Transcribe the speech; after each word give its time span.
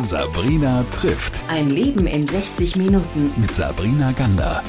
Sabrina 0.00 0.84
trifft. 0.90 1.40
Ein 1.48 1.70
Leben 1.70 2.08
in 2.08 2.26
60 2.26 2.74
Minuten. 2.74 3.30
Mit 3.36 3.54
Sabrina 3.54 4.10
Gander. 4.10 4.60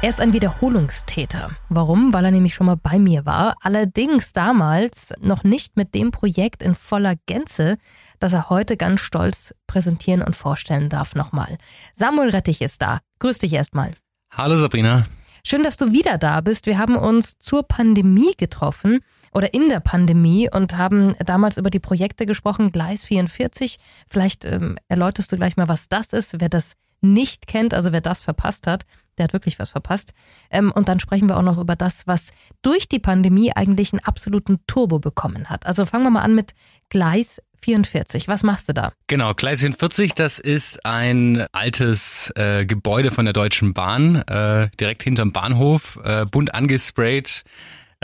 Er 0.00 0.08
ist 0.08 0.20
ein 0.20 0.32
Wiederholungstäter. 0.32 1.50
Warum? 1.68 2.14
Weil 2.14 2.24
er 2.24 2.30
nämlich 2.30 2.54
schon 2.54 2.66
mal 2.66 2.78
bei 2.78 2.98
mir 2.98 3.26
war. 3.26 3.56
Allerdings 3.60 4.32
damals 4.32 5.12
noch 5.20 5.44
nicht 5.44 5.76
mit 5.76 5.94
dem 5.94 6.12
Projekt 6.12 6.62
in 6.62 6.74
voller 6.74 7.14
Gänze, 7.26 7.76
das 8.20 8.32
er 8.32 8.48
heute 8.48 8.78
ganz 8.78 9.00
stolz 9.00 9.54
präsentieren 9.66 10.22
und 10.22 10.34
vorstellen 10.34 10.88
darf 10.88 11.14
nochmal. 11.14 11.58
Samuel 11.94 12.30
Rettich 12.30 12.62
ist 12.62 12.80
da. 12.80 13.00
Grüß 13.18 13.38
dich 13.38 13.52
erstmal. 13.52 13.90
Hallo 14.30 14.56
Sabrina. 14.56 15.04
Schön, 15.44 15.62
dass 15.62 15.76
du 15.76 15.92
wieder 15.92 16.16
da 16.16 16.40
bist. 16.40 16.64
Wir 16.64 16.78
haben 16.78 16.96
uns 16.96 17.38
zur 17.38 17.64
Pandemie 17.64 18.32
getroffen 18.34 19.00
oder 19.34 19.52
in 19.52 19.68
der 19.68 19.80
Pandemie 19.80 20.48
und 20.50 20.76
haben 20.76 21.14
damals 21.18 21.56
über 21.56 21.70
die 21.70 21.80
Projekte 21.80 22.24
gesprochen, 22.24 22.72
Gleis 22.72 23.02
44. 23.02 23.78
Vielleicht 24.08 24.44
ähm, 24.44 24.78
erläuterst 24.88 25.32
du 25.32 25.36
gleich 25.36 25.56
mal, 25.56 25.68
was 25.68 25.88
das 25.88 26.12
ist, 26.12 26.40
wer 26.40 26.48
das 26.48 26.74
nicht 27.00 27.46
kennt, 27.46 27.74
also 27.74 27.92
wer 27.92 28.00
das 28.00 28.20
verpasst 28.20 28.66
hat, 28.66 28.86
der 29.18 29.24
hat 29.24 29.32
wirklich 29.32 29.58
was 29.58 29.70
verpasst. 29.70 30.14
Ähm, 30.50 30.72
und 30.72 30.88
dann 30.88 31.00
sprechen 31.00 31.28
wir 31.28 31.36
auch 31.36 31.42
noch 31.42 31.58
über 31.58 31.76
das, 31.76 32.06
was 32.06 32.30
durch 32.62 32.88
die 32.88 32.98
Pandemie 32.98 33.52
eigentlich 33.54 33.92
einen 33.92 34.04
absoluten 34.04 34.60
Turbo 34.66 34.98
bekommen 34.98 35.50
hat. 35.50 35.66
Also 35.66 35.84
fangen 35.84 36.04
wir 36.04 36.10
mal 36.10 36.22
an 36.22 36.34
mit 36.34 36.54
Gleis 36.88 37.42
44. 37.62 38.28
Was 38.28 38.42
machst 38.42 38.68
du 38.68 38.74
da? 38.74 38.92
Genau, 39.06 39.34
Gleis 39.34 39.60
44, 39.60 40.14
das 40.14 40.38
ist 40.38 40.84
ein 40.84 41.46
altes 41.52 42.32
äh, 42.36 42.66
Gebäude 42.66 43.10
von 43.10 43.24
der 43.24 43.32
Deutschen 43.32 43.74
Bahn, 43.74 44.16
äh, 44.16 44.68
direkt 44.80 45.02
hinterm 45.02 45.32
Bahnhof, 45.32 45.98
äh, 46.04 46.26
bunt 46.26 46.54
angesprayt 46.54 47.44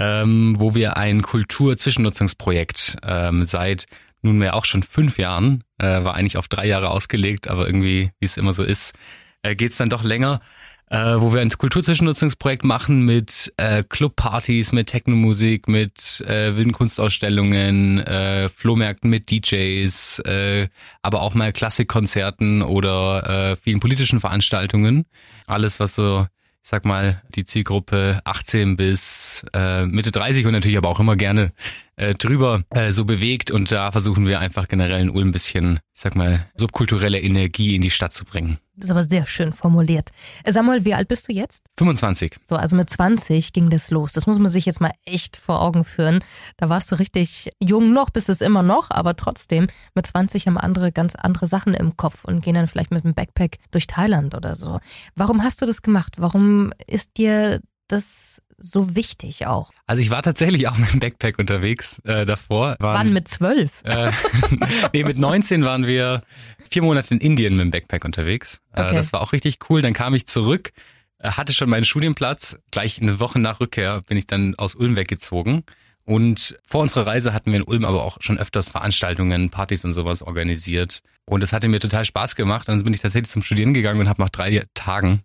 ähm, 0.01 0.55
wo 0.59 0.75
wir 0.75 0.97
ein 0.97 1.21
Kultur-Zwischennutzungsprojekt 1.21 2.97
ähm, 3.07 3.45
seit 3.45 3.85
nunmehr 4.23 4.55
auch 4.55 4.65
schon 4.65 4.83
fünf 4.83 5.19
Jahren, 5.19 5.63
äh, 5.79 5.87
war 5.87 6.15
eigentlich 6.15 6.39
auf 6.39 6.49
drei 6.49 6.67
Jahre 6.67 6.89
ausgelegt, 6.89 7.49
aber 7.49 7.67
irgendwie, 7.67 8.11
wie 8.19 8.27
es 8.27 8.39
immer 8.39 8.55
so 8.55 8.65
ist, 8.65 8.95
äh, 9.43 9.55
geht 9.55 9.73
es 9.73 9.79
dann 9.79 9.91
doch 9.91 10.03
länger, 10.03 10.41
äh, 10.89 11.17
wo 11.19 11.35
wir 11.35 11.41
ein 11.41 11.51
Kulturzwischennutzungsprojekt 11.51 12.65
machen 12.65 13.05
mit 13.05 13.53
äh, 13.59 13.85
Clubpartys, 13.87 14.73
mit 14.73 14.89
Technomusik, 14.89 15.69
mit 15.69 16.23
äh, 16.23 16.57
wilden 16.57 16.73
Kunstausstellungen, 16.73 18.01
äh, 18.01 18.49
Flohmärkten 18.49 19.11
mit 19.11 19.31
DJs, 19.31 20.19
äh, 20.21 20.69
aber 21.03 21.21
auch 21.21 21.35
mal 21.35 21.53
Klassikkonzerten 21.53 22.63
oder 22.63 23.53
äh, 23.53 23.57
vielen 23.57 23.81
politischen 23.81 24.21
Veranstaltungen. 24.21 25.05
Alles, 25.47 25.79
was 25.79 25.95
so 25.95 26.27
ich 26.63 26.69
sag 26.69 26.85
mal, 26.85 27.23
die 27.35 27.45
Zielgruppe 27.45 28.21
18 28.25 28.77
bis 28.77 29.45
äh, 29.55 29.87
Mitte 29.87 30.11
30 30.11 30.47
und 30.47 30.53
natürlich 30.53 30.77
aber 30.77 30.89
auch 30.89 31.01
immer 31.01 31.17
gerne 31.17 31.53
äh, 32.01 32.15
drüber 32.15 32.63
äh, 32.71 32.93
so 32.93 33.05
bewegt. 33.05 33.51
Und 33.51 33.71
da 33.71 33.93
versuchen 33.93 34.27
wir 34.27 34.41
einfach 34.41 34.69
generell 34.69 35.03
in 35.03 35.11
Ulm 35.11 35.29
ein 35.29 35.33
bisschen, 35.33 35.81
ich 35.95 36.01
sag 36.01 36.17
mal, 36.17 36.47
subkulturelle 36.57 37.21
Energie 37.21 37.77
in 37.77 37.83
die 37.83 37.91
Stadt 37.91 38.15
zu 38.15 38.25
bringen. 38.25 38.59
Das 38.75 38.87
ist 38.87 38.91
aber 38.93 39.05
sehr 39.05 39.27
schön 39.27 39.53
formuliert. 39.53 40.09
Äh, 40.43 40.53
Samuel, 40.53 40.87
wie 40.87 40.95
alt 40.95 41.09
bist 41.09 41.29
du 41.29 41.33
jetzt? 41.33 41.67
25. 41.79 42.37
So, 42.45 42.57
also 42.57 42.75
mit 42.75 42.89
20 42.89 43.53
ging 43.53 43.69
das 43.69 43.91
los. 43.91 44.15
Das 44.15 44.27
muss 44.27 44.39
man 44.39 44.51
sich 44.51 44.65
jetzt 44.65 44.81
mal 44.81 44.93
echt 45.05 45.37
vor 45.37 45.61
Augen 45.61 45.85
führen. 45.85 46.25
Da 46.57 46.71
warst 46.71 46.91
du 46.91 46.97
richtig 46.97 47.51
jung 47.61 47.93
noch, 47.93 48.09
bist 48.09 48.31
es 48.31 48.41
immer 48.41 48.63
noch, 48.63 48.91
aber 48.91 49.17
trotzdem, 49.17 49.69
mit 49.95 50.07
20 50.07 50.47
haben 50.47 50.57
andere 50.57 50.93
ganz 50.93 51.15
andere 51.15 51.47
Sachen 51.47 51.75
im 51.75 51.99
Kopf 51.99 52.25
und 52.25 52.41
gehen 52.41 52.55
dann 52.55 52.69
vielleicht 52.69 52.91
mit 52.91 53.05
einem 53.05 53.15
Backpack 53.15 53.59
durch 53.71 53.87
Thailand 53.87 54.35
oder 54.35 54.57
so. 54.57 54.81
Warum 55.15 55.43
hast 55.43 55.61
du 55.61 55.67
das 55.67 55.83
gemacht? 55.83 56.15
Warum 56.17 56.73
ist 56.87 57.19
dir 57.19 57.61
das 57.89 58.41
so 58.61 58.95
wichtig 58.95 59.47
auch? 59.47 59.73
Also 59.87 60.03
ich 60.03 60.11
war 60.11 60.23
tatsächlich 60.23 60.69
auch 60.69 60.77
mit 60.77 60.93
dem 60.93 61.01
Backpack 61.01 61.39
unterwegs 61.39 61.99
äh, 62.05 62.27
davor. 62.27 62.77
Waren, 62.79 62.99
Wann 62.99 63.13
mit 63.13 63.29
zwölf? 63.29 63.83
Äh, 63.85 64.13
nee, 64.93 65.05
mit 65.05 65.19
19 65.19 65.65
waren 65.65 65.87
wir 65.87 66.23
vier 66.71 66.83
Monate 66.83 67.15
in 67.15 67.21
Indien 67.21 67.57
mit 67.57 67.65
dem 67.65 67.71
Backpack 67.71 68.05
unterwegs. 68.05 68.61
Äh, 68.73 68.83
okay. 68.83 68.91
Äh, 68.91 68.95
das 68.95 69.13
war 69.13 69.21
auch 69.21 69.33
richtig 69.33 69.59
cool. 69.69 69.83
Dann 69.83 69.93
kam 69.93 70.15
ich 70.15 70.27
zurück, 70.27 70.73
äh, 71.19 71.31
hatte 71.31 71.53
schon 71.53 71.69
meinen 71.71 71.85
Studienplatz. 71.85 72.59
Gleich 72.71 73.01
eine 73.01 73.19
Woche 73.19 73.39
nach 73.39 73.61
Rückkehr 73.61 74.03
bin 74.03 74.17
ich 74.17 74.27
dann 74.27 74.55
aus 74.57 74.75
Ulm 74.75 74.97
weggezogen. 74.97 75.65
Und 76.05 76.57
vor 76.67 76.81
unserer 76.83 77.07
Reise 77.07 77.33
hatten 77.33 77.53
wir 77.53 77.61
in 77.61 77.65
Ulm 77.65 77.85
aber 77.85 78.03
auch 78.03 78.19
schon 78.21 78.39
öfters 78.39 78.69
Veranstaltungen, 78.69 79.51
Partys 79.51 79.85
und 79.85 79.93
sowas 79.93 80.23
organisiert. 80.23 81.03
Und 81.25 81.43
das 81.43 81.53
hatte 81.53 81.69
mir 81.69 81.79
total 81.79 82.05
Spaß 82.05 82.35
gemacht. 82.35 82.69
Dann 82.69 82.83
bin 82.83 82.93
ich 82.93 83.01
tatsächlich 83.01 83.31
zum 83.31 83.43
Studieren 83.43 83.75
gegangen 83.75 84.01
und 84.01 84.09
habe 84.09 84.21
nach 84.21 84.31
drei 84.31 84.65
Tagen, 84.75 85.23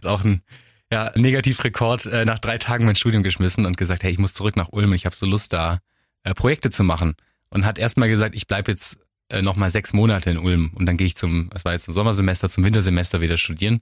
ist 0.00 0.06
auch 0.06 0.24
ein 0.24 0.42
ja, 0.92 1.12
Negativrekord 1.14 2.06
äh, 2.06 2.24
nach 2.24 2.38
drei 2.38 2.58
Tagen 2.58 2.84
mein 2.84 2.96
Studium 2.96 3.22
geschmissen 3.22 3.66
und 3.66 3.76
gesagt, 3.76 4.02
hey, 4.02 4.10
ich 4.10 4.18
muss 4.18 4.34
zurück 4.34 4.56
nach 4.56 4.70
Ulm 4.72 4.90
und 4.90 4.96
ich 4.96 5.06
habe 5.06 5.14
so 5.14 5.26
Lust 5.26 5.52
da 5.52 5.78
äh, 6.24 6.34
Projekte 6.34 6.70
zu 6.70 6.84
machen. 6.84 7.14
Und 7.48 7.64
hat 7.64 7.78
erstmal 7.78 8.08
gesagt, 8.08 8.34
ich 8.36 8.46
bleib 8.46 8.68
jetzt 8.68 8.98
äh, 9.28 9.42
noch 9.42 9.56
mal 9.56 9.70
sechs 9.70 9.92
Monate 9.92 10.30
in 10.30 10.38
Ulm 10.38 10.72
und 10.74 10.86
dann 10.86 10.96
gehe 10.96 11.06
ich 11.06 11.16
zum, 11.16 11.48
was 11.52 11.64
war 11.64 11.72
jetzt 11.72 11.84
zum 11.84 11.94
Sommersemester, 11.94 12.48
zum 12.48 12.64
Wintersemester 12.64 13.20
wieder 13.20 13.36
studieren. 13.36 13.80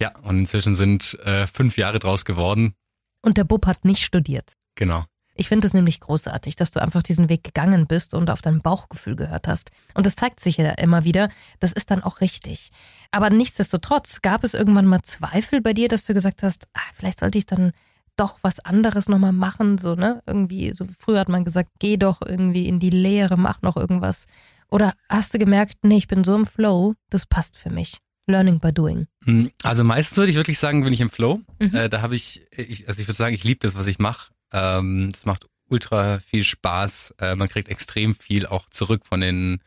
Ja, 0.00 0.16
und 0.18 0.38
inzwischen 0.38 0.74
sind 0.74 1.18
äh, 1.24 1.46
fünf 1.46 1.76
Jahre 1.76 1.98
draus 1.98 2.24
geworden. 2.24 2.74
Und 3.22 3.36
der 3.36 3.44
Bub 3.44 3.66
hat 3.66 3.84
nicht 3.84 4.04
studiert. 4.04 4.54
Genau. 4.74 5.04
Ich 5.34 5.48
finde 5.48 5.66
es 5.66 5.74
nämlich 5.74 6.00
großartig, 6.00 6.56
dass 6.56 6.70
du 6.70 6.80
einfach 6.80 7.02
diesen 7.02 7.28
Weg 7.28 7.42
gegangen 7.42 7.86
bist 7.86 8.14
und 8.14 8.30
auf 8.30 8.40
dein 8.40 8.60
Bauchgefühl 8.60 9.16
gehört 9.16 9.48
hast. 9.48 9.70
Und 9.94 10.06
das 10.06 10.14
zeigt 10.14 10.40
sich 10.40 10.56
ja 10.56 10.70
immer 10.72 11.04
wieder, 11.04 11.28
das 11.60 11.72
ist 11.72 11.90
dann 11.90 12.02
auch 12.02 12.20
richtig. 12.20 12.70
Aber 13.10 13.30
nichtsdestotrotz 13.30 14.22
gab 14.22 14.44
es 14.44 14.54
irgendwann 14.54 14.86
mal 14.86 15.02
Zweifel 15.02 15.60
bei 15.60 15.72
dir, 15.72 15.88
dass 15.88 16.04
du 16.04 16.14
gesagt 16.14 16.42
hast, 16.42 16.68
ah, 16.74 16.80
vielleicht 16.96 17.18
sollte 17.18 17.38
ich 17.38 17.46
dann 17.46 17.72
doch 18.16 18.38
was 18.42 18.60
anderes 18.60 19.08
nochmal 19.08 19.32
machen, 19.32 19.78
so, 19.78 19.96
ne? 19.96 20.22
Irgendwie, 20.26 20.72
so 20.72 20.86
früher 20.98 21.20
hat 21.20 21.28
man 21.28 21.44
gesagt, 21.44 21.70
geh 21.80 21.96
doch 21.96 22.22
irgendwie 22.22 22.68
in 22.68 22.78
die 22.78 22.90
Lehre, 22.90 23.36
mach 23.36 23.60
noch 23.62 23.76
irgendwas. 23.76 24.26
Oder 24.70 24.94
hast 25.08 25.34
du 25.34 25.38
gemerkt, 25.38 25.78
nee, 25.82 25.96
ich 25.96 26.08
bin 26.08 26.24
so 26.24 26.34
im 26.34 26.46
Flow, 26.46 26.94
das 27.10 27.26
passt 27.26 27.58
für 27.58 27.70
mich. 27.70 27.98
Learning 28.26 28.58
by 28.58 28.72
doing. 28.72 29.06
Hm, 29.24 29.50
also 29.62 29.84
meistens 29.84 30.16
würde 30.16 30.30
ich 30.30 30.36
wirklich 30.36 30.58
sagen, 30.58 30.82
bin 30.82 30.92
ich 30.92 31.00
im 31.00 31.10
Flow. 31.10 31.40
Mhm. 31.58 31.74
Äh, 31.74 31.88
da 31.88 32.00
habe 32.00 32.14
ich, 32.14 32.46
ich, 32.56 32.88
also 32.88 33.00
ich 33.00 33.06
würde 33.06 33.18
sagen, 33.18 33.34
ich 33.34 33.44
liebe 33.44 33.60
das, 33.60 33.76
was 33.76 33.86
ich 33.86 33.98
mache. 33.98 34.32
Ähm, 34.54 35.10
das 35.12 35.26
macht 35.26 35.46
ultra 35.68 36.20
viel 36.20 36.44
Spaß. 36.44 37.14
Äh, 37.18 37.34
man 37.34 37.48
kriegt 37.48 37.68
extrem 37.68 38.14
viel 38.14 38.46
auch 38.46 38.70
zurück 38.70 39.04
von 39.04 39.20
den, 39.20 39.60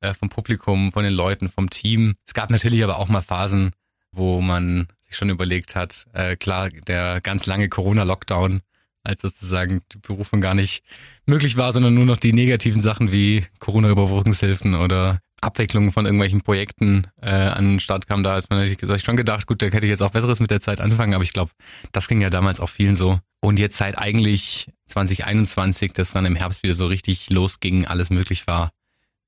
äh, 0.00 0.12
vom 0.12 0.28
Publikum, 0.28 0.92
von 0.92 1.04
den 1.04 1.14
Leuten, 1.14 1.48
vom 1.48 1.70
Team. 1.70 2.16
Es 2.26 2.34
gab 2.34 2.50
natürlich 2.50 2.82
aber 2.82 2.98
auch 2.98 3.08
mal 3.08 3.22
Phasen, 3.22 3.70
wo 4.12 4.40
man 4.40 4.88
sich 5.02 5.16
schon 5.16 5.30
überlegt 5.30 5.76
hat, 5.76 6.06
äh, 6.12 6.36
klar, 6.36 6.68
der 6.68 7.20
ganz 7.20 7.46
lange 7.46 7.68
Corona-Lockdown, 7.68 8.62
als 9.04 9.22
sozusagen 9.22 9.82
die 9.92 9.98
Berufung 9.98 10.40
gar 10.40 10.54
nicht 10.54 10.82
möglich 11.26 11.56
war, 11.56 11.72
sondern 11.72 11.94
nur 11.94 12.06
noch 12.06 12.16
die 12.16 12.32
negativen 12.32 12.82
Sachen 12.82 13.12
wie 13.12 13.46
Corona-Überbrückungshilfen 13.60 14.74
oder 14.74 15.20
Abwicklungen 15.40 15.92
von 15.92 16.06
irgendwelchen 16.06 16.40
Projekten 16.40 17.06
äh, 17.20 17.30
an 17.30 17.72
den 17.72 17.80
Start 17.80 18.06
kam, 18.06 18.22
da 18.22 18.38
ist 18.38 18.50
man 18.50 18.58
natürlich 18.58 18.78
gesagt, 18.78 19.04
schon 19.04 19.16
gedacht, 19.16 19.46
gut, 19.46 19.60
da 19.60 19.66
hätte 19.66 19.84
ich 19.86 19.90
jetzt 19.90 20.02
auch 20.02 20.10
Besseres 20.10 20.40
mit 20.40 20.50
der 20.50 20.60
Zeit 20.60 20.80
anfangen, 20.80 21.14
aber 21.14 21.24
ich 21.24 21.32
glaube, 21.32 21.50
das 21.92 22.08
ging 22.08 22.20
ja 22.20 22.30
damals 22.30 22.60
auch 22.60 22.70
vielen 22.70 22.96
so. 22.96 23.20
Und 23.40 23.58
jetzt 23.58 23.76
seit 23.76 23.98
eigentlich 23.98 24.68
2021, 24.86 25.92
das 25.92 26.12
dann 26.12 26.24
im 26.24 26.36
Herbst 26.36 26.62
wieder 26.62 26.74
so 26.74 26.86
richtig 26.86 27.30
losging, 27.30 27.86
alles 27.86 28.10
möglich 28.10 28.46
war, 28.46 28.70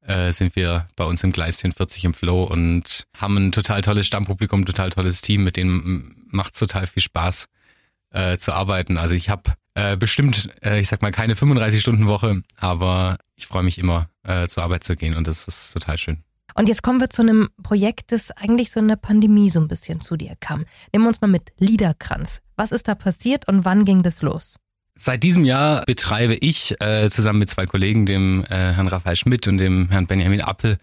äh, 0.00 0.32
sind 0.32 0.56
wir 0.56 0.88
bei 0.96 1.04
uns 1.04 1.22
im 1.22 1.32
Gleis 1.32 1.58
44 1.58 2.04
im 2.04 2.14
Flow 2.14 2.42
und 2.44 3.06
haben 3.14 3.36
ein 3.36 3.52
total 3.52 3.82
tolles 3.82 4.06
Stammpublikum, 4.06 4.64
total 4.64 4.90
tolles 4.90 5.20
Team, 5.20 5.44
mit 5.44 5.56
dem 5.56 6.26
macht 6.30 6.58
total 6.58 6.86
viel 6.86 7.02
Spaß 7.02 7.46
äh, 8.10 8.38
zu 8.38 8.52
arbeiten. 8.52 8.96
Also 8.96 9.14
ich 9.14 9.28
habe 9.28 9.52
äh, 9.74 9.96
bestimmt, 9.96 10.48
äh, 10.64 10.80
ich 10.80 10.88
sag 10.88 11.02
mal, 11.02 11.12
keine 11.12 11.34
35-Stunden-Woche, 11.34 12.42
aber 12.56 13.18
ich 13.36 13.46
freue 13.46 13.62
mich 13.62 13.78
immer, 13.78 14.08
äh, 14.28 14.48
zur 14.48 14.62
Arbeit 14.62 14.84
zu 14.84 14.96
gehen 14.96 15.14
und 15.14 15.26
das 15.26 15.48
ist 15.48 15.72
total 15.72 15.98
schön. 15.98 16.18
Und 16.54 16.68
jetzt 16.68 16.82
kommen 16.82 17.00
wir 17.00 17.08
zu 17.08 17.22
einem 17.22 17.48
Projekt, 17.62 18.10
das 18.10 18.30
eigentlich 18.32 18.70
so 18.70 18.80
in 18.80 18.88
der 18.88 18.96
Pandemie 18.96 19.48
so 19.48 19.60
ein 19.60 19.68
bisschen 19.68 20.00
zu 20.00 20.16
dir 20.16 20.34
kam. 20.40 20.64
Nehmen 20.92 21.04
wir 21.04 21.08
uns 21.08 21.20
mal 21.20 21.28
mit 21.28 21.52
Liederkranz. 21.58 22.40
Was 22.56 22.72
ist 22.72 22.88
da 22.88 22.94
passiert 22.96 23.46
und 23.46 23.64
wann 23.64 23.84
ging 23.84 24.02
das 24.02 24.22
los? 24.22 24.56
Seit 24.96 25.22
diesem 25.22 25.44
Jahr 25.44 25.84
betreibe 25.86 26.34
ich 26.34 26.74
äh, 26.80 27.08
zusammen 27.10 27.38
mit 27.38 27.50
zwei 27.50 27.66
Kollegen, 27.66 28.06
dem 28.06 28.44
äh, 28.44 28.72
Herrn 28.72 28.88
Raphael 28.88 29.14
Schmidt 29.14 29.46
und 29.46 29.58
dem 29.58 29.88
Herrn 29.90 30.08
Benjamin 30.08 30.40
Appel, 30.40 30.78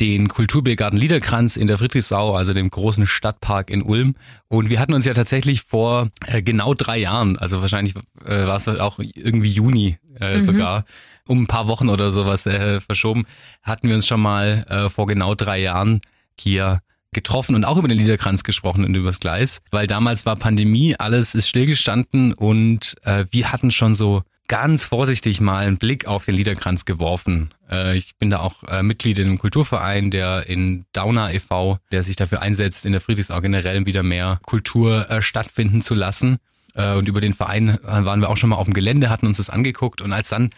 den 0.00 0.28
Kulturbiergarten 0.28 0.98
Liederkranz 0.98 1.56
in 1.56 1.66
der 1.66 1.78
Friedrichsau, 1.78 2.34
also 2.34 2.52
dem 2.52 2.68
großen 2.68 3.06
Stadtpark 3.06 3.70
in 3.70 3.80
Ulm. 3.80 4.16
Und 4.48 4.68
wir 4.68 4.78
hatten 4.78 4.92
uns 4.92 5.06
ja 5.06 5.14
tatsächlich 5.14 5.62
vor 5.62 6.10
äh, 6.26 6.42
genau 6.42 6.74
drei 6.74 6.98
Jahren, 6.98 7.38
also 7.38 7.62
wahrscheinlich 7.62 7.94
äh, 8.26 8.46
war 8.46 8.56
es 8.56 8.68
auch 8.68 8.98
irgendwie 8.98 9.52
Juni 9.52 9.96
äh, 10.20 10.36
mhm. 10.36 10.40
sogar, 10.42 10.84
um 11.26 11.42
ein 11.42 11.46
paar 11.46 11.68
Wochen 11.68 11.88
oder 11.88 12.10
sowas 12.10 12.46
äh, 12.46 12.80
verschoben, 12.80 13.26
hatten 13.62 13.88
wir 13.88 13.94
uns 13.94 14.06
schon 14.06 14.20
mal 14.20 14.64
äh, 14.68 14.88
vor 14.88 15.06
genau 15.06 15.34
drei 15.34 15.58
Jahren 15.58 16.00
hier 16.38 16.80
getroffen 17.12 17.54
und 17.54 17.64
auch 17.64 17.78
über 17.78 17.88
den 17.88 17.98
Liederkranz 17.98 18.44
gesprochen 18.44 18.84
und 18.84 18.94
übers 18.94 19.20
Gleis, 19.20 19.62
weil 19.70 19.86
damals 19.86 20.26
war 20.26 20.36
Pandemie, 20.36 20.96
alles 20.98 21.34
ist 21.34 21.48
stillgestanden 21.48 22.34
und 22.34 22.94
äh, 23.04 23.24
wir 23.30 23.52
hatten 23.52 23.70
schon 23.70 23.94
so 23.94 24.22
ganz 24.48 24.84
vorsichtig 24.84 25.40
mal 25.40 25.66
einen 25.66 25.78
Blick 25.78 26.06
auf 26.06 26.24
den 26.24 26.34
Liederkranz 26.34 26.84
geworfen. 26.84 27.50
Äh, 27.70 27.96
ich 27.96 28.16
bin 28.16 28.30
da 28.30 28.40
auch 28.40 28.62
äh, 28.64 28.82
Mitglied 28.82 29.18
in 29.18 29.28
einem 29.28 29.38
Kulturverein, 29.38 30.10
der 30.10 30.46
in 30.46 30.84
Dauna 30.92 31.32
e.V., 31.32 31.78
der 31.90 32.02
sich 32.02 32.16
dafür 32.16 32.42
einsetzt, 32.42 32.86
in 32.86 32.92
der 32.92 33.00
Friedrichsau 33.00 33.40
generell 33.40 33.86
wieder 33.86 34.02
mehr 34.02 34.38
Kultur 34.44 35.10
äh, 35.10 35.22
stattfinden 35.22 35.82
zu 35.82 35.94
lassen. 35.94 36.38
Äh, 36.74 36.94
und 36.94 37.08
über 37.08 37.20
den 37.20 37.32
Verein 37.32 37.78
waren 37.82 38.20
wir 38.20 38.28
auch 38.28 38.36
schon 38.36 38.50
mal 38.50 38.56
auf 38.56 38.66
dem 38.66 38.74
Gelände, 38.74 39.10
hatten 39.10 39.26
uns 39.26 39.38
das 39.38 39.50
angeguckt 39.50 40.02
und 40.02 40.12
als 40.12 40.28
dann 40.28 40.50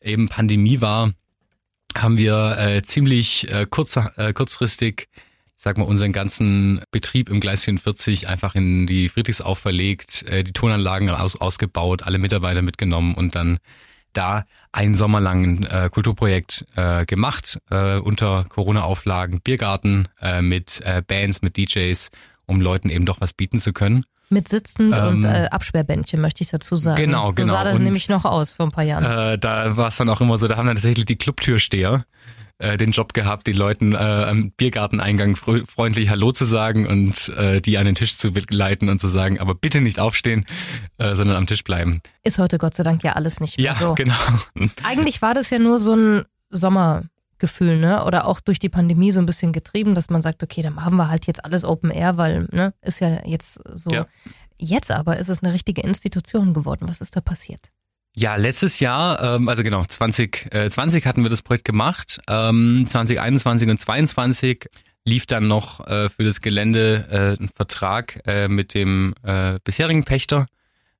eben 0.00 0.28
Pandemie 0.28 0.80
war, 0.80 1.12
haben 1.94 2.18
wir 2.18 2.58
äh, 2.58 2.82
ziemlich 2.82 3.50
äh, 3.52 3.66
kurz, 3.68 3.96
äh, 3.96 4.32
kurzfristig, 4.32 5.08
sag 5.56 5.78
mal, 5.78 5.84
unseren 5.84 6.12
ganzen 6.12 6.82
Betrieb 6.90 7.30
im 7.30 7.40
Gleis 7.40 7.64
44 7.64 8.28
einfach 8.28 8.54
in 8.54 8.86
die 8.86 9.08
Friedrichsau 9.08 9.54
verlegt, 9.54 10.22
äh, 10.28 10.44
die 10.44 10.52
Tonanlagen 10.52 11.08
aus, 11.10 11.36
ausgebaut, 11.36 12.02
alle 12.02 12.18
Mitarbeiter 12.18 12.62
mitgenommen 12.62 13.14
und 13.14 13.34
dann 13.34 13.58
da 14.12 14.44
einen 14.72 14.94
Sommer 14.94 15.20
lang 15.20 15.44
ein 15.44 15.64
äh, 15.64 15.90
Kulturprojekt 15.90 16.66
äh, 16.74 17.04
gemacht, 17.06 17.58
äh, 17.70 17.96
unter 17.96 18.44
Corona-Auflagen, 18.48 19.40
Biergarten 19.42 20.08
äh, 20.20 20.42
mit 20.42 20.80
äh, 20.84 21.02
Bands, 21.06 21.42
mit 21.42 21.56
DJs, 21.56 22.10
um 22.46 22.60
Leuten 22.60 22.88
eben 22.88 23.04
doch 23.04 23.20
was 23.20 23.32
bieten 23.32 23.58
zu 23.58 23.72
können. 23.72 24.04
Mit 24.28 24.48
sitzend 24.48 24.96
Ähm, 24.98 25.06
und 25.08 25.24
äh, 25.24 25.48
Absperrbändchen, 25.50 26.20
möchte 26.20 26.42
ich 26.42 26.50
dazu 26.50 26.76
sagen. 26.76 26.96
Genau, 27.00 27.28
so 27.28 27.34
genau. 27.34 27.52
sah 27.52 27.64
das 27.64 27.78
Und- 27.78 27.84
nämlich 27.84 28.08
noch 28.08 28.24
aus 28.24 28.54
vor 28.54 28.66
ein 28.66 28.72
paar 28.72 28.84
Jahren. 28.84 29.04
Äh, 29.34 29.38
da 29.38 29.76
war 29.76 29.88
es 29.88 29.96
dann 29.96 30.08
auch 30.08 30.20
immer 30.20 30.36
so, 30.38 30.48
da 30.48 30.56
haben 30.56 30.66
dann 30.66 30.76
tatsächlich 30.76 31.04
die 31.06 31.16
Clubtürsteher 31.16 32.04
äh, 32.58 32.76
den 32.78 32.90
Job 32.90 33.12
gehabt, 33.12 33.46
den 33.46 33.56
Leuten 33.56 33.92
äh, 33.92 33.98
am 33.98 34.50
Biergarteneingang 34.52 35.34
frö- 35.34 35.64
freundlich 35.70 36.08
Hallo 36.10 36.32
zu 36.32 36.44
sagen 36.46 36.86
und 36.86 37.28
äh, 37.36 37.60
die 37.60 37.76
an 37.78 37.84
den 37.84 37.94
Tisch 37.94 38.16
zu 38.16 38.32
leiten 38.50 38.88
und 38.88 38.98
zu 38.98 39.08
sagen, 39.08 39.38
aber 39.38 39.54
bitte 39.54 39.80
nicht 39.82 40.00
aufstehen, 40.00 40.46
äh, 40.98 41.14
sondern 41.14 41.36
am 41.36 41.46
Tisch 41.46 41.62
bleiben. 41.64 42.00
Ist 42.24 42.38
heute 42.38 42.56
Gott 42.58 42.74
sei 42.74 42.82
Dank 42.82 43.04
ja 43.04 43.12
alles 43.12 43.40
nicht 43.40 43.58
mehr 43.58 43.66
Ja, 43.66 43.74
so. 43.74 43.94
genau. 43.96 44.14
Eigentlich 44.82 45.20
war 45.22 45.34
das 45.34 45.50
ja 45.50 45.58
nur 45.58 45.78
so 45.80 45.94
ein 45.94 46.24
Sommergefühl, 47.36 47.78
ne? 47.78 48.04
Oder 48.04 48.26
auch 48.26 48.40
durch 48.40 48.58
die 48.58 48.68
Pandemie 48.68 49.12
so 49.12 49.20
ein 49.20 49.26
bisschen 49.26 49.52
getrieben, 49.52 49.94
dass 49.94 50.10
man 50.10 50.22
sagt, 50.22 50.42
okay, 50.42 50.62
dann 50.62 50.74
machen 50.74 50.96
wir 50.96 51.08
halt 51.08 51.26
jetzt 51.26 51.44
alles 51.44 51.64
Open 51.64 51.90
Air, 51.90 52.16
weil, 52.16 52.48
ne, 52.52 52.74
ist 52.82 53.00
ja 53.00 53.20
jetzt 53.24 53.60
so. 53.74 53.90
Ja. 53.90 54.06
Jetzt 54.58 54.90
aber 54.90 55.18
ist 55.18 55.28
es 55.28 55.42
eine 55.42 55.52
richtige 55.52 55.82
Institution 55.82 56.54
geworden. 56.54 56.88
Was 56.88 57.02
ist 57.02 57.14
da 57.14 57.20
passiert? 57.20 57.60
Ja, 58.14 58.36
letztes 58.36 58.80
Jahr, 58.80 59.22
ähm, 59.22 59.50
also 59.50 59.62
genau, 59.62 59.84
2020 59.84 60.54
äh, 60.54 60.70
20 60.70 61.04
hatten 61.04 61.22
wir 61.22 61.28
das 61.28 61.42
Projekt 61.42 61.66
gemacht. 61.66 62.20
Ähm, 62.26 62.86
2021 62.86 63.68
und 63.68 63.78
22 63.78 64.70
lief 65.04 65.26
dann 65.26 65.46
noch 65.46 65.86
äh, 65.86 66.08
für 66.08 66.24
das 66.24 66.40
Gelände 66.40 67.36
äh, 67.38 67.42
ein 67.42 67.50
Vertrag 67.54 68.18
äh, 68.26 68.48
mit 68.48 68.72
dem 68.72 69.14
äh, 69.22 69.58
bisherigen 69.62 70.04
Pächter, 70.04 70.46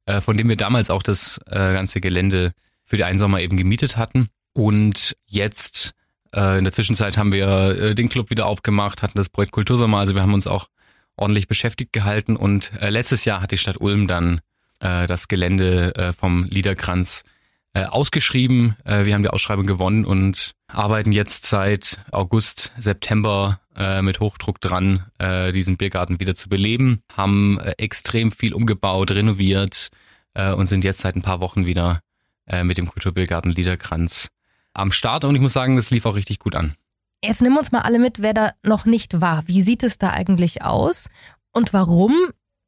äh, 0.04 0.20
von 0.20 0.36
dem 0.36 0.50
wir 0.50 0.56
damals 0.56 0.90
auch 0.90 1.02
das 1.02 1.40
äh, 1.46 1.54
ganze 1.54 2.02
Gelände 2.02 2.52
für 2.84 2.98
die 2.98 3.04
einen 3.04 3.18
Sommer 3.18 3.40
eben 3.40 3.56
gemietet 3.56 3.96
hatten. 3.96 4.28
Und 4.52 5.16
jetzt 5.24 5.94
äh, 6.36 6.58
in 6.58 6.64
der 6.64 6.72
Zwischenzeit 6.72 7.16
haben 7.16 7.32
wir 7.32 7.48
äh, 7.48 7.94
den 7.94 8.08
Club 8.08 8.30
wieder 8.30 8.46
aufgemacht, 8.46 9.02
hatten 9.02 9.16
das 9.16 9.28
Projekt 9.28 9.52
Kultursommer, 9.52 9.98
also 9.98 10.14
wir 10.14 10.22
haben 10.22 10.34
uns 10.34 10.46
auch 10.46 10.68
ordentlich 11.16 11.48
beschäftigt 11.48 11.92
gehalten. 11.92 12.36
Und 12.36 12.72
äh, 12.80 12.90
letztes 12.90 13.24
Jahr 13.24 13.40
hat 13.40 13.50
die 13.50 13.58
Stadt 13.58 13.80
Ulm 13.80 14.06
dann 14.06 14.40
äh, 14.80 15.06
das 15.06 15.28
Gelände 15.28 15.94
äh, 15.96 16.12
vom 16.12 16.44
Liederkranz 16.44 17.24
äh, 17.72 17.84
ausgeschrieben. 17.84 18.76
Äh, 18.84 19.04
wir 19.04 19.14
haben 19.14 19.22
die 19.22 19.30
Ausschreibung 19.30 19.66
gewonnen 19.66 20.04
und 20.04 20.52
arbeiten 20.68 21.12
jetzt 21.12 21.46
seit 21.46 22.00
August, 22.10 22.72
September 22.78 23.60
äh, 23.76 24.02
mit 24.02 24.20
Hochdruck 24.20 24.60
dran, 24.60 25.06
äh, 25.18 25.52
diesen 25.52 25.76
Biergarten 25.76 26.20
wieder 26.20 26.34
zu 26.34 26.48
beleben. 26.48 27.00
Haben 27.16 27.58
äh, 27.60 27.72
extrem 27.78 28.30
viel 28.30 28.54
umgebaut, 28.54 29.10
renoviert 29.10 29.88
äh, 30.34 30.52
und 30.52 30.66
sind 30.66 30.84
jetzt 30.84 31.00
seit 31.00 31.16
ein 31.16 31.22
paar 31.22 31.40
Wochen 31.40 31.66
wieder 31.66 32.00
äh, 32.46 32.62
mit 32.62 32.78
dem 32.78 32.86
Kulturbiergarten 32.86 33.52
Liederkranz 33.52 34.28
am 34.76 34.92
Start. 34.92 35.24
Und 35.24 35.34
ich 35.34 35.40
muss 35.40 35.52
sagen, 35.52 35.76
das 35.76 35.90
lief 35.90 36.06
auch 36.06 36.14
richtig 36.14 36.38
gut 36.38 36.54
an. 36.54 36.76
Jetzt 37.24 37.42
nimm 37.42 37.56
uns 37.56 37.72
mal 37.72 37.80
alle 37.80 37.98
mit, 37.98 38.20
wer 38.20 38.34
da 38.34 38.50
noch 38.62 38.84
nicht 38.84 39.20
war. 39.20 39.46
Wie 39.48 39.62
sieht 39.62 39.82
es 39.82 39.98
da 39.98 40.10
eigentlich 40.10 40.62
aus? 40.62 41.08
Und 41.52 41.72
warum 41.72 42.14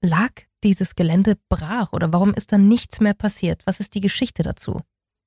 lag 0.01 0.31
dieses 0.65 0.97
Gelände 0.97 1.37
brach? 1.49 1.93
Oder 1.93 2.13
warum 2.13 2.35
ist 2.35 2.53
da 2.53 2.59
nichts 2.59 3.01
mehr 3.01 3.15
passiert? 3.15 3.63
Was 3.67 3.81
ist 3.81 3.95
die 3.95 4.01
Geschichte 4.01 4.43
dazu? 4.43 4.81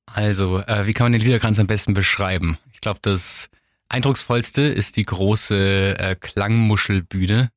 Also, 0.08 0.60
äh, 0.60 0.88
wie 0.88 0.94
kann 0.94 1.06
man 1.06 1.12
den 1.14 1.22
Liederkranz 1.22 1.60
am 1.60 1.68
besten 1.68 1.94
beschreiben? 1.94 2.58
Ich 2.74 2.82
glaube, 2.82 3.00
das 3.02 3.50
eindrucksvollste 3.88 4.64
ist 4.64 4.98
die 4.98 5.06
große 5.06 5.98
äh, 6.00 6.16
Klangmuschelbühne 6.16 7.50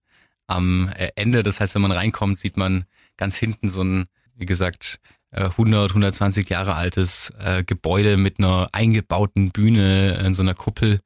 am 0.46 0.88
äh, 0.96 1.10
Ende. 1.16 1.42
Das 1.42 1.60
heißt, 1.60 1.74
wenn 1.74 1.82
man 1.82 1.92
reinkommt, 1.92 2.38
sieht 2.38 2.56
man 2.56 2.84
ganz 3.16 3.36
hinten 3.36 3.68
so 3.68 3.82
ein, 3.82 4.06
wie 4.36 4.46
gesagt, 4.46 5.00
100, 5.42 5.90
120 5.90 6.48
Jahre 6.48 6.74
altes 6.74 7.32
äh, 7.38 7.64
Gebäude 7.64 8.16
mit 8.16 8.38
einer 8.38 8.68
eingebauten 8.72 9.50
Bühne 9.50 10.14
in 10.24 10.34
so 10.34 10.42
einer 10.42 10.54
Kuppel. 10.54 11.00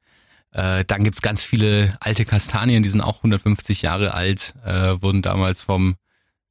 Äh, 0.51 0.85
dann 0.85 1.03
gibt's 1.03 1.21
ganz 1.21 1.43
viele 1.43 1.95
alte 1.99 2.25
Kastanien, 2.25 2.83
die 2.83 2.89
sind 2.89 3.01
auch 3.01 3.17
150 3.17 3.81
Jahre 3.81 4.13
alt, 4.13 4.55
äh, 4.65 5.01
wurden 5.01 5.21
damals 5.21 5.61
vom, 5.61 5.95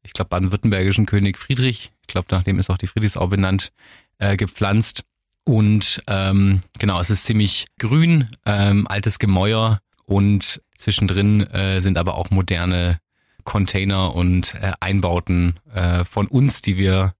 ich 0.02 0.12
glaube, 0.12 0.28
baden-württembergischen 0.28 1.06
König 1.06 1.38
Friedrich, 1.38 1.92
ich 2.02 2.06
glaube, 2.06 2.28
nach 2.30 2.44
dem 2.44 2.58
ist 2.58 2.70
auch 2.70 2.78
die 2.78 2.86
Friedrichsau 2.86 3.26
benannt, 3.26 3.72
äh, 4.18 4.36
gepflanzt. 4.36 5.02
Und 5.44 6.02
ähm, 6.06 6.60
genau, 6.78 7.00
es 7.00 7.10
ist 7.10 7.24
ziemlich 7.24 7.66
grün, 7.78 8.28
ähm, 8.44 8.86
altes 8.86 9.18
Gemäuer 9.18 9.80
und 10.04 10.60
zwischendrin 10.76 11.40
äh, 11.48 11.80
sind 11.80 11.96
aber 11.98 12.16
auch 12.16 12.30
moderne 12.30 12.98
Container 13.44 14.14
und 14.14 14.54
äh, 14.56 14.72
Einbauten 14.80 15.58
äh, 15.72 16.04
von 16.04 16.26
uns, 16.26 16.60
die 16.60 16.76
wir 16.76 17.14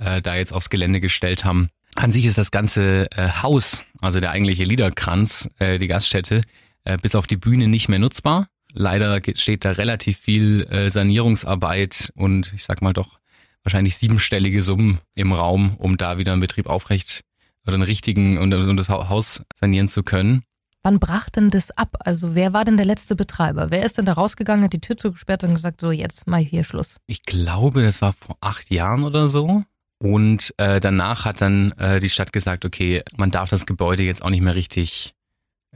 äh, 0.00 0.20
da 0.20 0.34
jetzt 0.34 0.52
aufs 0.52 0.70
Gelände 0.70 1.00
gestellt 1.00 1.44
haben. 1.44 1.68
An 1.94 2.10
sich 2.12 2.24
ist 2.24 2.38
das 2.38 2.50
ganze 2.50 3.10
äh, 3.12 3.28
Haus, 3.42 3.84
also 4.00 4.20
der 4.20 4.30
eigentliche 4.32 4.64
Liederkranz, 4.64 5.48
äh, 5.58 5.78
die 5.78 5.86
Gaststätte, 5.86 6.40
äh, 6.84 6.98
bis 6.98 7.14
auf 7.14 7.26
die 7.26 7.36
Bühne 7.36 7.68
nicht 7.68 7.88
mehr 7.88 7.98
nutzbar. 7.98 8.46
Leider 8.72 9.20
steht 9.34 9.64
da 9.64 9.72
relativ 9.72 10.18
viel 10.18 10.62
äh, 10.70 10.90
Sanierungsarbeit 10.90 12.12
und 12.14 12.52
ich 12.54 12.64
sag 12.64 12.82
mal 12.82 12.92
doch 12.92 13.18
wahrscheinlich 13.64 13.96
siebenstellige 13.96 14.62
Summen 14.62 15.00
im 15.14 15.32
Raum, 15.32 15.76
um 15.76 15.96
da 15.96 16.18
wieder 16.18 16.32
einen 16.32 16.40
Betrieb 16.40 16.66
aufrecht 16.66 17.22
oder 17.66 17.74
einen 17.74 17.82
richtigen 17.82 18.38
und, 18.38 18.54
und 18.54 18.76
das 18.76 18.88
Hau- 18.88 19.08
Haus 19.08 19.42
sanieren 19.54 19.88
zu 19.88 20.02
können. 20.02 20.42
Wann 20.82 20.98
brach 20.98 21.28
denn 21.28 21.50
das 21.50 21.70
ab? 21.72 21.96
Also 22.00 22.34
wer 22.34 22.54
war 22.54 22.64
denn 22.64 22.78
der 22.78 22.86
letzte 22.86 23.16
Betreiber? 23.16 23.70
Wer 23.70 23.84
ist 23.84 23.98
denn 23.98 24.06
da 24.06 24.14
rausgegangen, 24.14 24.64
hat 24.64 24.72
die 24.72 24.80
Tür 24.80 24.96
zugesperrt 24.96 25.44
und 25.44 25.54
gesagt, 25.54 25.80
so 25.80 25.90
jetzt 25.90 26.26
mal 26.26 26.40
hier 26.40 26.64
Schluss? 26.64 26.96
Ich 27.06 27.24
glaube, 27.24 27.82
das 27.82 28.00
war 28.00 28.14
vor 28.14 28.38
acht 28.40 28.70
Jahren 28.70 29.02
oder 29.04 29.28
so. 29.28 29.62
Und 30.02 30.54
äh, 30.56 30.80
danach 30.80 31.26
hat 31.26 31.42
dann 31.42 31.72
äh, 31.72 32.00
die 32.00 32.08
Stadt 32.08 32.32
gesagt, 32.32 32.64
okay, 32.64 33.02
man 33.16 33.30
darf 33.30 33.50
das 33.50 33.66
Gebäude 33.66 34.02
jetzt 34.02 34.24
auch 34.24 34.30
nicht 34.30 34.40
mehr 34.40 34.54
richtig, 34.54 35.14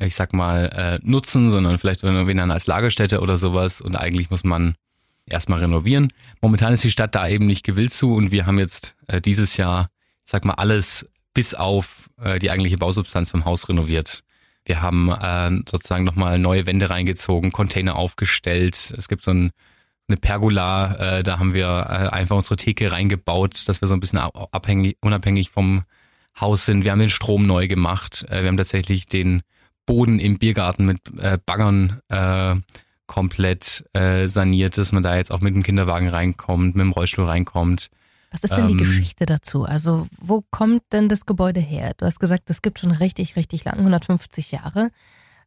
ich 0.01 0.15
sag 0.15 0.33
mal, 0.33 0.71
äh, 0.75 0.99
nutzen, 1.07 1.51
sondern 1.51 1.79
vielleicht 1.79 2.03
renovieren 2.03 2.39
dann 2.39 2.51
als 2.51 2.67
Lagerstätte 2.67 3.21
oder 3.21 3.37
sowas. 3.37 3.83
Und 3.83 3.97
eigentlich 3.97 4.31
muss 4.31 4.43
man 4.43 4.77
erstmal 5.27 5.59
renovieren. 5.59 6.09
Momentan 6.41 6.73
ist 6.73 6.85
die 6.85 6.91
Stadt 6.91 7.15
da 7.15 7.29
eben 7.29 7.47
nicht 7.47 7.65
gewillt 7.65 7.93
zu 7.93 8.15
und 8.15 8.31
wir 8.31 8.47
haben 8.47 8.59
jetzt 8.59 8.97
äh, 9.09 9.21
dieses 9.21 9.59
Jahr, 9.59 9.91
ich 10.25 10.31
sag 10.31 10.47
mal, 10.47 10.55
alles 10.55 11.07
bis 11.35 11.53
auf 11.53 12.09
äh, 12.23 12.39
die 12.39 12.51
eigentliche 12.51 12.79
Bausubstanz 12.79 13.31
vom 13.31 13.45
Haus 13.45 13.69
renoviert. 13.69 14.23
Wir 14.65 14.81
haben 14.81 15.11
äh, 15.11 15.51
sozusagen 15.69 16.05
nochmal 16.05 16.39
neue 16.39 16.65
Wände 16.65 16.89
reingezogen, 16.89 17.53
Container 17.53 17.97
aufgestellt. 17.97 18.95
Es 18.97 19.09
gibt 19.09 19.23
so 19.23 19.33
ein, 19.33 19.51
eine 20.09 20.17
Pergola, 20.17 21.19
äh, 21.19 21.23
da 21.23 21.39
haben 21.39 21.55
wir 21.55 21.67
äh, 21.67 22.09
einfach 22.15 22.37
unsere 22.37 22.57
Theke 22.57 22.93
reingebaut, 22.93 23.69
dass 23.69 23.81
wir 23.81 23.89
so 23.89 23.95
ein 23.95 24.01
bisschen 24.01 24.19
abhängig, 24.19 24.99
unabhängig 25.01 25.51
vom 25.51 25.85
Haus 26.39 26.67
sind. 26.67 26.85
Wir 26.85 26.93
haben 26.93 26.99
den 26.99 27.09
Strom 27.09 27.47
neu 27.47 27.69
gemacht. 27.69 28.25
Äh, 28.29 28.43
wir 28.43 28.49
haben 28.49 28.57
tatsächlich 28.57 29.07
den 29.07 29.43
Boden 29.87 30.19
im 30.19 30.39
Biergarten 30.39 30.85
mit 30.87 30.99
äh, 31.19 31.39
Baggern 31.45 32.01
äh, 32.09 32.57
komplett 33.07 33.85
äh, 33.93 34.29
saniert, 34.29 34.79
dass 34.79 34.93
man 34.93 35.03
da 35.03 35.17
jetzt 35.17 35.31
auch 35.31 35.41
mit 35.41 35.55
dem 35.55 35.63
Kinderwagen 35.63 36.09
reinkommt, 36.09 36.75
mit 36.75 36.83
dem 36.83 36.93
Rollstuhl 36.93 37.27
reinkommt. 37.27 37.91
Was 38.31 38.43
ist 38.43 38.57
denn 38.57 38.67
die 38.67 38.73
Ähm, 38.73 38.79
Geschichte 38.79 39.27
dazu? 39.27 39.65
Also 39.65 40.09
wo 40.21 40.43
kommt 40.51 40.83
denn 40.93 41.09
das 41.09 41.25
Gebäude 41.25 41.61
her? 41.61 41.93
Du 41.97 42.07
hast 42.07 42.19
gesagt, 42.19 42.51
es 42.51 42.63
gibt 42.63 42.81
schon 42.81 42.91
richtig, 42.91 43.37
richtig 43.37 43.65
lang, 43.65 43.79
150 43.79 44.51
Jahre. 44.51 44.91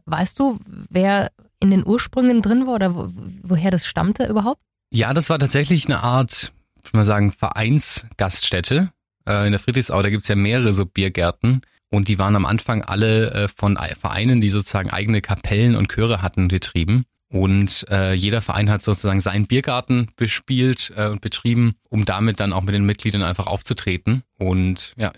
Weißt 0.06 0.40
du, 0.40 0.60
wer 0.90 1.32
in 1.60 1.72
den 1.72 1.86
Ursprüngen 1.86 2.42
drin 2.42 2.68
war 2.68 2.76
oder 2.76 2.96
wo, 2.96 3.10
woher 3.44 3.72
das 3.72 3.86
stammte 3.86 4.26
überhaupt? 4.28 4.62
Ja, 4.92 5.14
das 5.14 5.30
war 5.30 5.40
tatsächlich 5.40 5.86
eine 5.86 6.02
Art, 6.04 6.52
ich 6.78 6.86
würde 6.86 6.98
mal 6.98 7.06
sagen, 7.06 7.32
Vereinsgaststätte. 7.32 8.92
Äh, 9.28 9.46
in 9.46 9.52
der 9.52 9.60
Friedrichsau, 9.60 10.02
da 10.02 10.10
gibt's 10.10 10.28
ja 10.28 10.36
mehrere 10.36 10.74
so 10.74 10.86
Biergärten. 10.86 11.62
Und 11.90 12.10
die 12.10 12.20
waren 12.20 12.36
am 12.36 12.46
Anfang 12.46 12.82
alle 12.84 13.32
äh, 13.32 13.48
von 13.48 13.78
Ei- 13.78 13.96
Vereinen, 13.96 14.42
die 14.42 14.50
sozusagen 14.50 14.90
eigene 14.90 15.22
Kapellen 15.22 15.76
und 15.76 15.90
Chöre 15.90 16.22
hatten, 16.22 16.50
betrieben. 16.50 17.06
Und 17.30 17.86
äh, 17.90 18.14
jeder 18.14 18.42
Verein 18.42 18.70
hat 18.70 18.82
sozusagen 18.82 19.20
seinen 19.20 19.48
Biergarten 19.48 20.10
bespielt 20.16 20.94
äh, 20.96 21.08
und 21.08 21.22
betrieben, 21.22 21.76
um 21.90 22.06
damit 22.06 22.40
dann 22.40 22.54
auch 22.54 22.64
mit 22.64 22.74
den 22.76 22.86
Mitgliedern 22.86 23.24
einfach 23.24 23.48
aufzutreten. 23.48 24.24
Und 24.38 24.94
ja, 24.98 25.12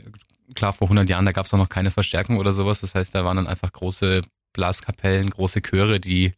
klar, 0.56 0.74
vor 0.74 0.86
100 0.88 1.08
Jahren, 1.10 1.26
da 1.26 1.32
gab's 1.32 1.54
auch 1.54 1.58
noch 1.60 1.70
keine 1.70 1.92
Verstärkung 1.92 2.38
oder 2.38 2.52
sowas. 2.52 2.82
Das 2.82 2.96
heißt, 2.96 3.14
da 3.14 3.26
waren 3.26 3.38
dann 3.38 3.48
einfach 3.48 3.72
große 3.72 4.22
Blaskapellen, 4.54 5.30
große 5.30 5.62
Chöre, 5.62 6.00
die 6.00 6.34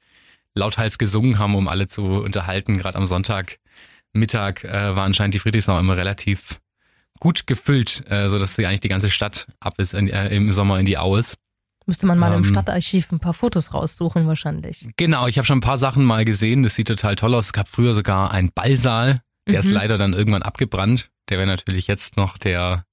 lauthals 0.53 0.97
gesungen 0.97 1.39
haben, 1.39 1.55
um 1.55 1.67
alle 1.67 1.87
zu 1.87 2.03
unterhalten. 2.03 2.77
Gerade 2.77 2.97
am 2.97 3.05
Sonntagmittag 3.05 4.63
äh, 4.63 4.95
war 4.95 5.03
anscheinend 5.03 5.33
die 5.33 5.39
Friedrichsau 5.39 5.79
immer 5.79 5.97
relativ 5.97 6.59
gut 7.19 7.45
gefüllt, 7.47 8.03
äh, 8.09 8.29
so 8.29 8.39
dass 8.39 8.55
sie 8.55 8.65
eigentlich 8.65 8.79
die 8.81 8.89
ganze 8.89 9.09
Stadt 9.09 9.47
ab 9.59 9.75
ist 9.77 9.93
in, 9.93 10.09
äh, 10.09 10.29
im 10.35 10.51
Sommer 10.53 10.79
in 10.79 10.85
die 10.85 10.97
Aues. 10.97 11.37
Müsste 11.85 12.05
man 12.05 12.19
mal 12.19 12.31
im 12.33 12.43
Ähm, 12.43 12.45
Stadtarchiv 12.45 13.11
ein 13.11 13.19
paar 13.19 13.33
Fotos 13.33 13.73
raussuchen 13.73 14.27
wahrscheinlich. 14.27 14.87
Genau, 14.97 15.27
ich 15.27 15.37
habe 15.37 15.45
schon 15.45 15.57
ein 15.57 15.61
paar 15.61 15.77
Sachen 15.77 16.03
mal 16.05 16.25
gesehen. 16.25 16.63
Das 16.63 16.75
sieht 16.75 16.87
total 16.87 17.15
toll 17.15 17.33
aus. 17.33 17.47
Es 17.47 17.53
gab 17.53 17.67
früher 17.67 17.93
sogar 17.93 18.31
einen 18.31 18.51
Ballsaal. 18.53 19.21
Der 19.47 19.59
ist 19.59 19.65
Mhm. 19.67 19.73
leider 19.73 19.97
dann 19.97 20.13
irgendwann 20.13 20.43
abgebrannt. 20.43 21.09
Der 21.29 21.37
wäre 21.37 21.47
natürlich 21.47 21.87
jetzt 21.87 22.17
noch 22.17 22.37
der 22.37 22.85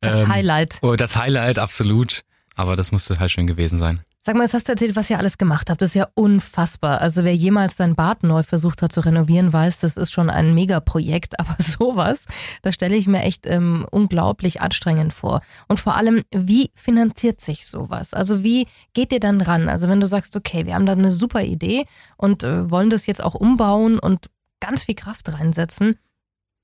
Das 0.00 0.20
ähm, 0.20 0.28
Highlight. 0.28 0.78
Oh, 0.82 0.96
das 0.96 1.16
Highlight, 1.16 1.58
absolut. 1.60 2.22
Aber 2.56 2.74
das 2.74 2.90
musste 2.90 3.18
halt 3.20 3.30
schön 3.30 3.46
gewesen 3.46 3.78
sein. 3.78 4.00
Sag 4.24 4.36
mal, 4.36 4.44
jetzt 4.44 4.54
hast 4.54 4.68
du 4.68 4.72
erzählt, 4.72 4.94
was 4.94 5.10
ihr 5.10 5.18
alles 5.18 5.36
gemacht 5.36 5.68
habt. 5.68 5.82
Das 5.82 5.88
ist 5.88 5.94
ja 5.96 6.06
unfassbar. 6.14 7.00
Also 7.00 7.24
wer 7.24 7.34
jemals 7.34 7.76
sein 7.76 7.96
Bad 7.96 8.22
neu 8.22 8.44
versucht 8.44 8.80
hat 8.80 8.92
zu 8.92 9.00
renovieren, 9.00 9.52
weiß, 9.52 9.80
das 9.80 9.96
ist 9.96 10.12
schon 10.12 10.30
ein 10.30 10.54
Megaprojekt. 10.54 11.40
Aber 11.40 11.56
sowas, 11.58 12.26
da 12.62 12.70
stelle 12.70 12.94
ich 12.94 13.08
mir 13.08 13.22
echt 13.22 13.48
ähm, 13.48 13.84
unglaublich 13.90 14.60
anstrengend 14.60 15.12
vor. 15.12 15.40
Und 15.66 15.80
vor 15.80 15.96
allem, 15.96 16.22
wie 16.32 16.70
finanziert 16.76 17.40
sich 17.40 17.66
sowas? 17.66 18.14
Also 18.14 18.44
wie 18.44 18.68
geht 18.94 19.12
ihr 19.12 19.18
dann 19.18 19.40
ran? 19.40 19.68
Also 19.68 19.88
wenn 19.88 19.98
du 19.98 20.06
sagst, 20.06 20.36
okay, 20.36 20.66
wir 20.66 20.76
haben 20.76 20.86
da 20.86 20.92
eine 20.92 21.10
super 21.10 21.42
Idee 21.42 21.86
und 22.16 22.44
äh, 22.44 22.70
wollen 22.70 22.90
das 22.90 23.06
jetzt 23.06 23.24
auch 23.24 23.34
umbauen 23.34 23.98
und 23.98 24.30
ganz 24.60 24.84
viel 24.84 24.94
Kraft 24.94 25.32
reinsetzen. 25.32 25.98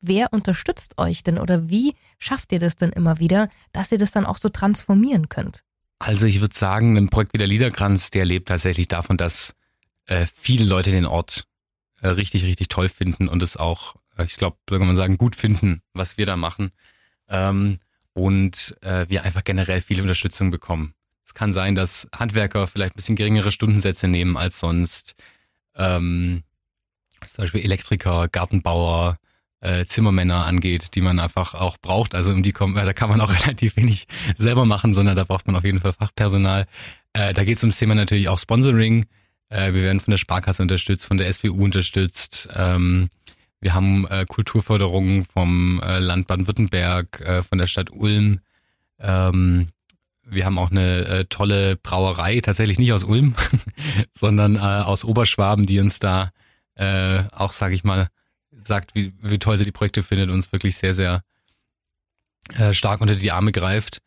Wer 0.00 0.32
unterstützt 0.32 0.96
euch 0.96 1.24
denn 1.24 1.38
oder 1.38 1.68
wie 1.68 1.96
schafft 2.20 2.52
ihr 2.52 2.60
das 2.60 2.76
denn 2.76 2.90
immer 2.90 3.18
wieder, 3.18 3.48
dass 3.72 3.90
ihr 3.90 3.98
das 3.98 4.12
dann 4.12 4.26
auch 4.26 4.38
so 4.38 4.48
transformieren 4.48 5.28
könnt? 5.28 5.64
Also 5.98 6.26
ich 6.26 6.40
würde 6.40 6.54
sagen, 6.54 6.96
ein 6.96 7.08
Projekt 7.08 7.34
wie 7.34 7.38
der 7.38 7.46
Liederkranz, 7.46 8.10
der 8.10 8.24
lebt 8.24 8.48
tatsächlich 8.48 8.88
davon, 8.88 9.16
dass 9.16 9.54
äh, 10.06 10.26
viele 10.34 10.64
Leute 10.64 10.90
den 10.90 11.06
Ort 11.06 11.46
äh, 12.00 12.08
richtig, 12.08 12.44
richtig 12.44 12.68
toll 12.68 12.88
finden 12.88 13.28
und 13.28 13.42
es 13.42 13.56
auch, 13.56 13.96
äh, 14.16 14.24
ich 14.24 14.36
glaube, 14.36 14.56
kann 14.66 14.86
man 14.86 14.96
sagen, 14.96 15.18
gut 15.18 15.36
finden, 15.36 15.82
was 15.94 16.16
wir 16.16 16.26
da 16.26 16.36
machen. 16.36 16.70
Ähm, 17.28 17.78
und 18.14 18.76
äh, 18.82 19.06
wir 19.08 19.22
einfach 19.24 19.44
generell 19.44 19.80
viel 19.80 20.00
Unterstützung 20.00 20.50
bekommen. 20.50 20.94
Es 21.24 21.34
kann 21.34 21.52
sein, 21.52 21.74
dass 21.74 22.08
Handwerker 22.16 22.66
vielleicht 22.66 22.94
ein 22.94 22.96
bisschen 22.96 23.16
geringere 23.16 23.52
Stundensätze 23.52 24.08
nehmen 24.08 24.36
als 24.36 24.58
sonst. 24.58 25.14
Ähm, 25.74 26.42
zum 27.26 27.42
Beispiel 27.44 27.64
Elektriker, 27.64 28.28
Gartenbauer, 28.28 29.18
äh, 29.60 29.84
Zimmermänner 29.84 30.46
angeht, 30.46 30.94
die 30.94 31.00
man 31.00 31.18
einfach 31.18 31.54
auch 31.54 31.78
braucht. 31.78 32.14
Also 32.14 32.32
um 32.32 32.42
die 32.42 32.52
kommen, 32.52 32.74
da 32.74 32.92
kann 32.92 33.08
man 33.08 33.20
auch 33.20 33.30
relativ 33.44 33.76
wenig 33.76 34.06
selber 34.36 34.64
machen, 34.64 34.94
sondern 34.94 35.16
da 35.16 35.24
braucht 35.24 35.46
man 35.46 35.56
auf 35.56 35.64
jeden 35.64 35.80
Fall 35.80 35.92
Fachpersonal. 35.92 36.66
Äh, 37.12 37.34
da 37.34 37.44
geht 37.44 37.56
es 37.56 37.62
ums 37.62 37.78
Thema 37.78 37.94
natürlich 37.94 38.28
auch 38.28 38.38
Sponsoring. 38.38 39.06
Äh, 39.48 39.72
wir 39.72 39.82
werden 39.82 40.00
von 40.00 40.12
der 40.12 40.18
Sparkasse 40.18 40.62
unterstützt, 40.62 41.06
von 41.06 41.18
der 41.18 41.32
SWU 41.32 41.64
unterstützt. 41.64 42.48
Ähm, 42.54 43.08
wir 43.60 43.74
haben 43.74 44.06
äh, 44.06 44.24
Kulturförderung 44.26 45.24
vom 45.24 45.80
äh, 45.82 45.98
Land 45.98 46.28
Baden-Württemberg, 46.28 47.20
äh, 47.20 47.42
von 47.42 47.58
der 47.58 47.66
Stadt 47.66 47.90
Ulm. 47.90 48.40
Ähm, 49.00 49.68
wir 50.24 50.44
haben 50.44 50.58
auch 50.58 50.70
eine 50.70 51.06
äh, 51.06 51.24
tolle 51.24 51.76
Brauerei, 51.76 52.40
tatsächlich 52.40 52.78
nicht 52.78 52.92
aus 52.92 53.04
Ulm, 53.04 53.34
sondern 54.12 54.56
äh, 54.56 54.60
aus 54.60 55.04
Oberschwaben, 55.04 55.66
die 55.66 55.80
uns 55.80 55.98
da 55.98 56.30
äh, 56.74 57.24
auch, 57.32 57.52
sage 57.52 57.74
ich 57.74 57.82
mal, 57.82 58.08
sagt, 58.62 58.94
wie, 58.94 59.12
wie 59.22 59.38
toll 59.38 59.56
sie 59.56 59.64
die 59.64 59.72
Projekte 59.72 60.02
findet, 60.02 60.30
uns 60.30 60.52
wirklich 60.52 60.76
sehr, 60.76 60.94
sehr 60.94 61.22
äh, 62.54 62.72
stark 62.72 63.00
unter 63.00 63.14
die 63.14 63.32
Arme 63.32 63.52
greift. 63.52 63.98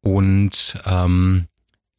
Und 0.00 0.78
ähm, 0.84 1.48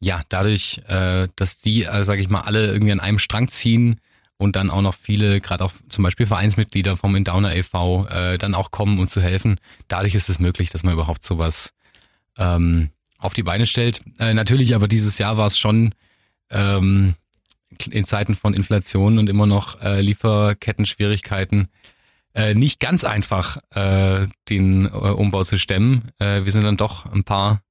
ja, 0.00 0.22
dadurch, 0.28 0.80
äh, 0.88 1.28
dass 1.36 1.58
die, 1.58 1.84
äh, 1.84 2.04
sage 2.04 2.20
ich 2.20 2.28
mal, 2.28 2.42
alle 2.42 2.72
irgendwie 2.72 2.92
an 2.92 3.00
einem 3.00 3.18
Strang 3.18 3.48
ziehen 3.48 4.00
und 4.36 4.54
dann 4.54 4.70
auch 4.70 4.82
noch 4.82 4.94
viele, 4.94 5.40
gerade 5.40 5.64
auch 5.64 5.72
zum 5.88 6.04
Beispiel 6.04 6.26
Vereinsmitglieder 6.26 6.96
vom 6.96 7.16
Indowner 7.16 7.54
e.V., 7.54 8.06
äh, 8.06 8.38
dann 8.38 8.54
auch 8.54 8.70
kommen 8.70 8.98
und 9.00 9.10
zu 9.10 9.20
helfen, 9.20 9.58
dadurch 9.88 10.14
ist 10.14 10.28
es 10.28 10.38
möglich, 10.38 10.70
dass 10.70 10.84
man 10.84 10.94
überhaupt 10.94 11.24
sowas 11.24 11.74
ähm, 12.36 12.90
auf 13.18 13.34
die 13.34 13.42
Beine 13.42 13.66
stellt. 13.66 14.02
Äh, 14.18 14.34
natürlich, 14.34 14.74
aber 14.74 14.86
dieses 14.86 15.18
Jahr 15.18 15.36
war 15.36 15.48
es 15.48 15.58
schon 15.58 15.92
ähm, 16.50 17.16
in 17.90 18.04
Zeiten 18.04 18.36
von 18.36 18.54
Inflation 18.54 19.18
und 19.18 19.28
immer 19.28 19.46
noch 19.46 19.80
äh, 19.82 20.00
Lieferketten-Schwierigkeiten 20.00 21.68
äh, 22.38 22.54
nicht 22.54 22.78
ganz 22.78 23.02
einfach, 23.02 23.56
äh, 23.74 24.28
den 24.48 24.86
äh, 24.86 24.88
Umbau 24.90 25.42
zu 25.42 25.58
stemmen. 25.58 26.12
Äh, 26.20 26.44
wir 26.44 26.52
sind 26.52 26.62
dann 26.62 26.76
doch 26.76 27.04
ein 27.12 27.24
paar 27.24 27.62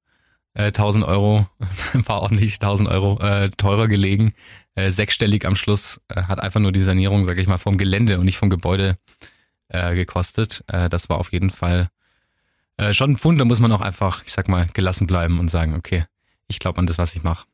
äh, 0.52 0.72
tausend 0.72 1.06
Euro, 1.06 1.48
ein 1.94 2.04
paar 2.04 2.20
ordentlich 2.20 2.58
tausend 2.58 2.90
Euro 2.90 3.18
äh, 3.20 3.48
teurer 3.56 3.88
gelegen. 3.88 4.34
Äh, 4.74 4.90
sechsstellig 4.90 5.46
am 5.46 5.56
Schluss 5.56 6.02
äh, 6.08 6.22
hat 6.24 6.42
einfach 6.42 6.60
nur 6.60 6.72
die 6.72 6.82
Sanierung, 6.82 7.24
sag 7.24 7.38
ich 7.38 7.46
mal, 7.46 7.56
vom 7.56 7.78
Gelände 7.78 8.18
und 8.18 8.26
nicht 8.26 8.36
vom 8.36 8.50
Gebäude 8.50 8.98
äh, 9.68 9.94
gekostet. 9.94 10.62
Äh, 10.66 10.90
das 10.90 11.08
war 11.08 11.16
auf 11.16 11.32
jeden 11.32 11.48
Fall 11.48 11.88
äh, 12.76 12.92
schon 12.92 13.12
ein 13.12 13.16
Pfund. 13.16 13.40
Da 13.40 13.46
muss 13.46 13.60
man 13.60 13.72
auch 13.72 13.80
einfach, 13.80 14.22
ich 14.26 14.32
sag 14.32 14.48
mal, 14.48 14.66
gelassen 14.74 15.06
bleiben 15.06 15.40
und 15.40 15.48
sagen, 15.48 15.76
okay, 15.76 16.04
ich 16.46 16.58
glaube 16.58 16.78
an 16.78 16.86
das, 16.86 16.98
was 16.98 17.16
ich 17.16 17.22
mache. 17.22 17.46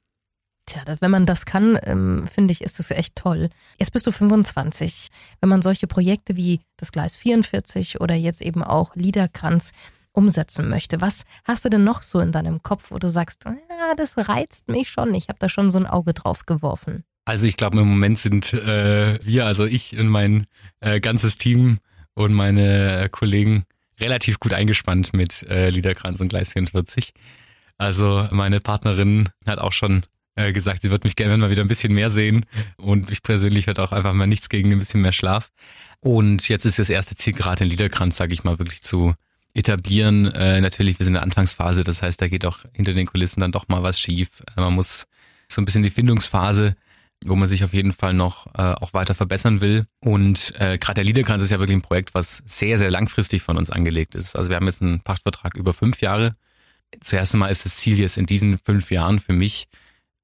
Tja, 0.67 0.81
wenn 1.01 1.11
man 1.11 1.27
das 1.27 1.45
kann, 1.45 1.79
ähm, 1.83 2.27
finde 2.33 2.53
ich, 2.53 2.63
ist 2.63 2.79
das 2.79 2.91
echt 2.91 3.17
toll. 3.17 3.51
Jetzt 3.79 3.93
bist 3.93 4.07
du 4.07 4.13
25. 4.13 5.09
Wenn 5.41 5.51
man 5.51 5.61
solche 5.61 5.87
Projekte 5.87 6.37
wie 6.37 6.61
das 6.79 6.91
Gleis 6.91 7.17
44 7.17 8.01
oder 8.01 8.15
jetzt 8.15 8.41
eben 8.41 8.63
auch 8.63 8.97
Liederkranz 8.97 9.73
umsetzen 10.13 10.69
möchte, 10.69 11.01
was 11.01 11.25
hast 11.45 11.65
du 11.65 11.69
denn 11.69 11.85
noch 11.85 12.03
so 12.03 12.21
in 12.21 12.33
deinem 12.33 12.63
Kopf, 12.63 12.91
wo 12.91 12.99
du 12.99 13.11
sagst, 13.11 13.45
ja, 13.45 13.95
das 13.97 14.17
reizt 14.17 14.69
mich 14.69 14.89
schon, 14.89 15.13
ich 15.15 15.29
habe 15.29 15.39
da 15.39 15.49
schon 15.49 15.71
so 15.71 15.79
ein 15.79 15.87
Auge 15.87 16.15
drauf 16.15 16.47
geworfen? 16.47 17.05
Also 17.27 17.47
ich 17.47 17.57
glaube, 17.57 17.79
im 17.81 17.89
Moment 17.89 18.19
sind 18.19 18.53
äh, 18.55 19.19
wir, 19.23 19.47
also 19.47 19.65
ich 19.67 19.99
und 19.99 20.09
mein 20.09 20.47
äh, 20.81 21.01
ganzes 21.01 21.37
Team 21.37 21.79
und 22.15 22.33
meine 22.33 23.09
Kollegen 23.11 23.65
relativ 23.99 24.41
gut 24.41 24.53
eingespannt 24.53 25.13
mit 25.13 25.43
äh, 25.49 25.71
Liederkranz 25.71 26.21
und 26.21 26.29
Gleis 26.29 26.53
44. 26.53 27.13
Also 27.77 28.29
meine 28.31 28.61
Partnerin 28.61 29.31
hat 29.47 29.59
auch 29.59 29.73
schon 29.73 30.05
äh, 30.37 30.53
gesagt, 30.53 30.83
sie 30.83 30.91
wird 30.91 31.05
mich 31.05 31.17
gerne 31.17 31.37
mal 31.37 31.51
wieder 31.51 31.63
ein 31.63 31.69
bisschen 31.69 31.93
mehr 31.93 32.11
sehen. 32.11 32.47
Und 32.77 33.11
ich 33.11 33.23
persönlich 33.23 33.67
hätte 33.67 33.83
auch 33.83 33.93
einfach 33.93 34.13
mal 34.13 34.27
nichts 34.27 34.49
gegen 34.49 34.73
ein 34.73 34.79
bisschen 34.79 35.01
mehr 35.01 35.13
Schlaf. 35.13 35.51
Und 36.01 36.49
jetzt 36.49 36.67
ist 36.67 36.79
das 36.79 36.91
erste 36.91 37.15
Ziel 37.15 37.33
gerade 37.33 37.65
den 37.65 37.71
Liederkranz, 37.71 38.17
sage 38.17 38.35
ich 38.35 38.45
mal, 38.45 38.59
wirklich 38.59 38.83
zu 38.83 39.15
etablieren. 39.55 40.27
Äh, 40.27 40.61
natürlich, 40.61 40.99
wir 40.99 41.05
sind 41.05 41.13
in 41.13 41.15
der 41.15 41.23
Anfangsphase, 41.23 41.85
das 41.85 42.03
heißt, 42.03 42.21
da 42.21 42.29
geht 42.29 42.45
auch 42.45 42.59
hinter 42.73 42.93
den 42.93 43.07
Kulissen 43.07 43.41
dann 43.41 43.53
doch 43.53 43.69
mal 43.69 43.83
was 43.83 44.01
schief. 44.01 44.43
Äh, 44.57 44.61
man 44.61 44.75
muss 44.75 45.07
so 45.49 45.61
ein 45.61 45.65
bisschen 45.65 45.83
die 45.83 45.91
Findungsphase 45.91 46.75
wo 47.25 47.37
man 47.37 47.49
sich 47.49 47.65
auf 47.65 47.73
jeden 47.73 47.93
Fall 47.93 48.15
noch 48.15 48.47
äh, 48.55 48.75
auch 48.75 48.93
weiter 48.93 49.15
verbessern 49.15 49.61
will. 49.61 49.87
Und 50.01 50.53
äh, 50.59 50.79
gerade 50.79 50.97
der 50.97 51.05
Liederkranz 51.05 51.43
ist 51.43 51.51
ja 51.51 51.59
wirklich 51.59 51.77
ein 51.77 51.83
Projekt, 51.83 52.15
was 52.15 52.43
sehr, 52.45 52.79
sehr 52.79 52.91
langfristig 52.91 53.43
von 53.43 53.57
uns 53.57 53.71
angelegt 53.71 54.15
ist. 54.15 54.37
Also 54.37 54.51
wir 54.51 54.57
haben 54.57 54.67
jetzt 54.67 54.83
einen 54.83 55.01
Pachtvertrag 55.01 55.57
über 55.57 55.73
fünf 55.73 56.01
Jahre. 56.01 56.37
Zuerst 57.01 57.35
einmal 57.35 57.51
ist 57.51 57.65
das 57.65 57.77
Ziel 57.77 57.99
jetzt 57.99 58.19
in 58.19 58.27
diesen 58.27 58.59
fünf 58.59 58.91
Jahren 58.91 59.19
für 59.19 59.33
mich, 59.33 59.69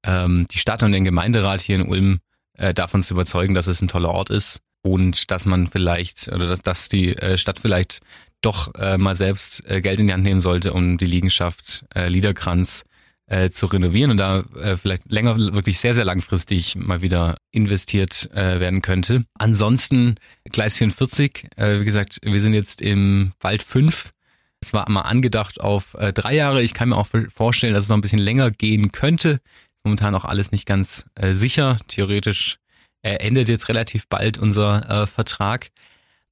ähm, 0.05 0.47
die 0.49 0.57
Stadt 0.57 0.83
und 0.83 0.91
den 0.91 1.03
Gemeinderat 1.03 1.61
hier 1.61 1.75
in 1.75 1.87
Ulm 1.87 2.19
äh, 2.57 2.73
davon 2.73 3.01
zu 3.01 3.13
überzeugen, 3.13 3.53
dass 3.53 3.67
es 3.67 3.81
ein 3.81 3.87
toller 3.87 4.09
Ort 4.09 4.29
ist 4.29 4.61
und 4.83 5.31
dass 5.31 5.45
man 5.45 5.67
vielleicht 5.67 6.27
oder 6.29 6.47
dass, 6.47 6.61
dass 6.61 6.89
die 6.89 7.15
äh, 7.15 7.37
Stadt 7.37 7.59
vielleicht 7.59 7.99
doch 8.41 8.73
äh, 8.75 8.97
mal 8.97 9.15
selbst 9.15 9.69
äh, 9.69 9.81
Geld 9.81 9.99
in 9.99 10.07
die 10.07 10.13
Hand 10.13 10.23
nehmen 10.23 10.41
sollte, 10.41 10.73
um 10.73 10.97
die 10.97 11.05
Liegenschaft 11.05 11.85
äh, 11.93 12.07
Liederkranz 12.07 12.83
äh, 13.27 13.49
zu 13.49 13.67
renovieren 13.67 14.11
und 14.11 14.17
da 14.17 14.39
äh, 14.61 14.75
vielleicht 14.75 15.11
länger, 15.11 15.37
wirklich 15.37 15.79
sehr, 15.79 15.93
sehr 15.93 16.05
langfristig 16.05 16.75
mal 16.75 17.01
wieder 17.01 17.37
investiert 17.51 18.29
äh, 18.33 18.59
werden 18.59 18.81
könnte. 18.81 19.25
Ansonsten 19.35 20.15
Gleis 20.51 20.77
44, 20.77 21.47
äh, 21.55 21.79
wie 21.79 21.85
gesagt, 21.85 22.17
wir 22.23 22.41
sind 22.41 22.53
jetzt 22.53 22.81
im 22.81 23.33
Wald 23.39 23.63
5. 23.63 24.11
Es 24.59 24.73
war 24.73 24.89
mal 24.89 25.01
angedacht 25.01 25.61
auf 25.61 25.93
äh, 25.95 26.11
drei 26.13 26.35
Jahre. 26.35 26.61
Ich 26.61 26.73
kann 26.73 26.89
mir 26.89 26.97
auch 26.97 27.07
vorstellen, 27.33 27.73
dass 27.73 27.85
es 27.85 27.89
noch 27.89 27.97
ein 27.97 28.01
bisschen 28.01 28.19
länger 28.19 28.51
gehen 28.51 28.91
könnte 28.91 29.39
momentan 29.83 30.15
auch 30.15 30.25
alles 30.25 30.51
nicht 30.51 30.65
ganz 30.65 31.05
äh, 31.15 31.33
sicher. 31.33 31.77
Theoretisch 31.87 32.57
äh, 33.01 33.15
endet 33.15 33.49
jetzt 33.49 33.69
relativ 33.69 34.07
bald 34.07 34.37
unser 34.37 35.03
äh, 35.03 35.07
Vertrag. 35.07 35.71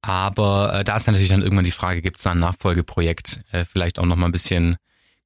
Aber 0.02 0.74
äh, 0.74 0.84
da 0.84 0.96
ist 0.96 1.06
natürlich 1.06 1.28
dann 1.28 1.42
irgendwann 1.42 1.64
die 1.64 1.70
Frage, 1.70 2.00
gibt 2.00 2.18
es 2.18 2.22
da 2.22 2.30
ein 2.32 2.38
Nachfolgeprojekt, 2.38 3.42
äh, 3.52 3.64
vielleicht 3.64 3.98
auch 3.98 4.06
nochmal 4.06 4.28
ein 4.28 4.32
bisschen 4.32 4.76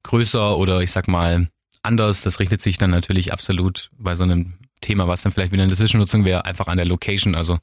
größer 0.03 0.57
oder 0.57 0.81
ich 0.81 0.91
sag 0.91 1.07
mal 1.07 1.47
anders. 1.81 2.21
Das 2.21 2.39
richtet 2.39 2.61
sich 2.61 2.77
dann 2.77 2.89
natürlich 2.89 3.31
absolut 3.31 3.89
bei 3.97 4.15
so 4.15 4.23
einem 4.23 4.55
Thema, 4.81 5.07
was 5.07 5.21
dann 5.21 5.31
vielleicht 5.31 5.53
wieder 5.53 5.63
eine 5.63 5.73
Zwischennutzung 5.73 6.25
wäre, 6.25 6.45
einfach 6.45 6.67
an 6.67 6.77
der 6.77 6.85
Location. 6.85 7.35
Also 7.35 7.59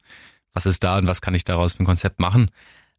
was 0.53 0.65
ist 0.65 0.83
da 0.83 0.97
und 0.97 1.07
was 1.07 1.21
kann 1.21 1.35
ich 1.35 1.43
daraus 1.43 1.73
für 1.73 1.83
ein 1.83 1.85
Konzept 1.85 2.19
machen? 2.19 2.49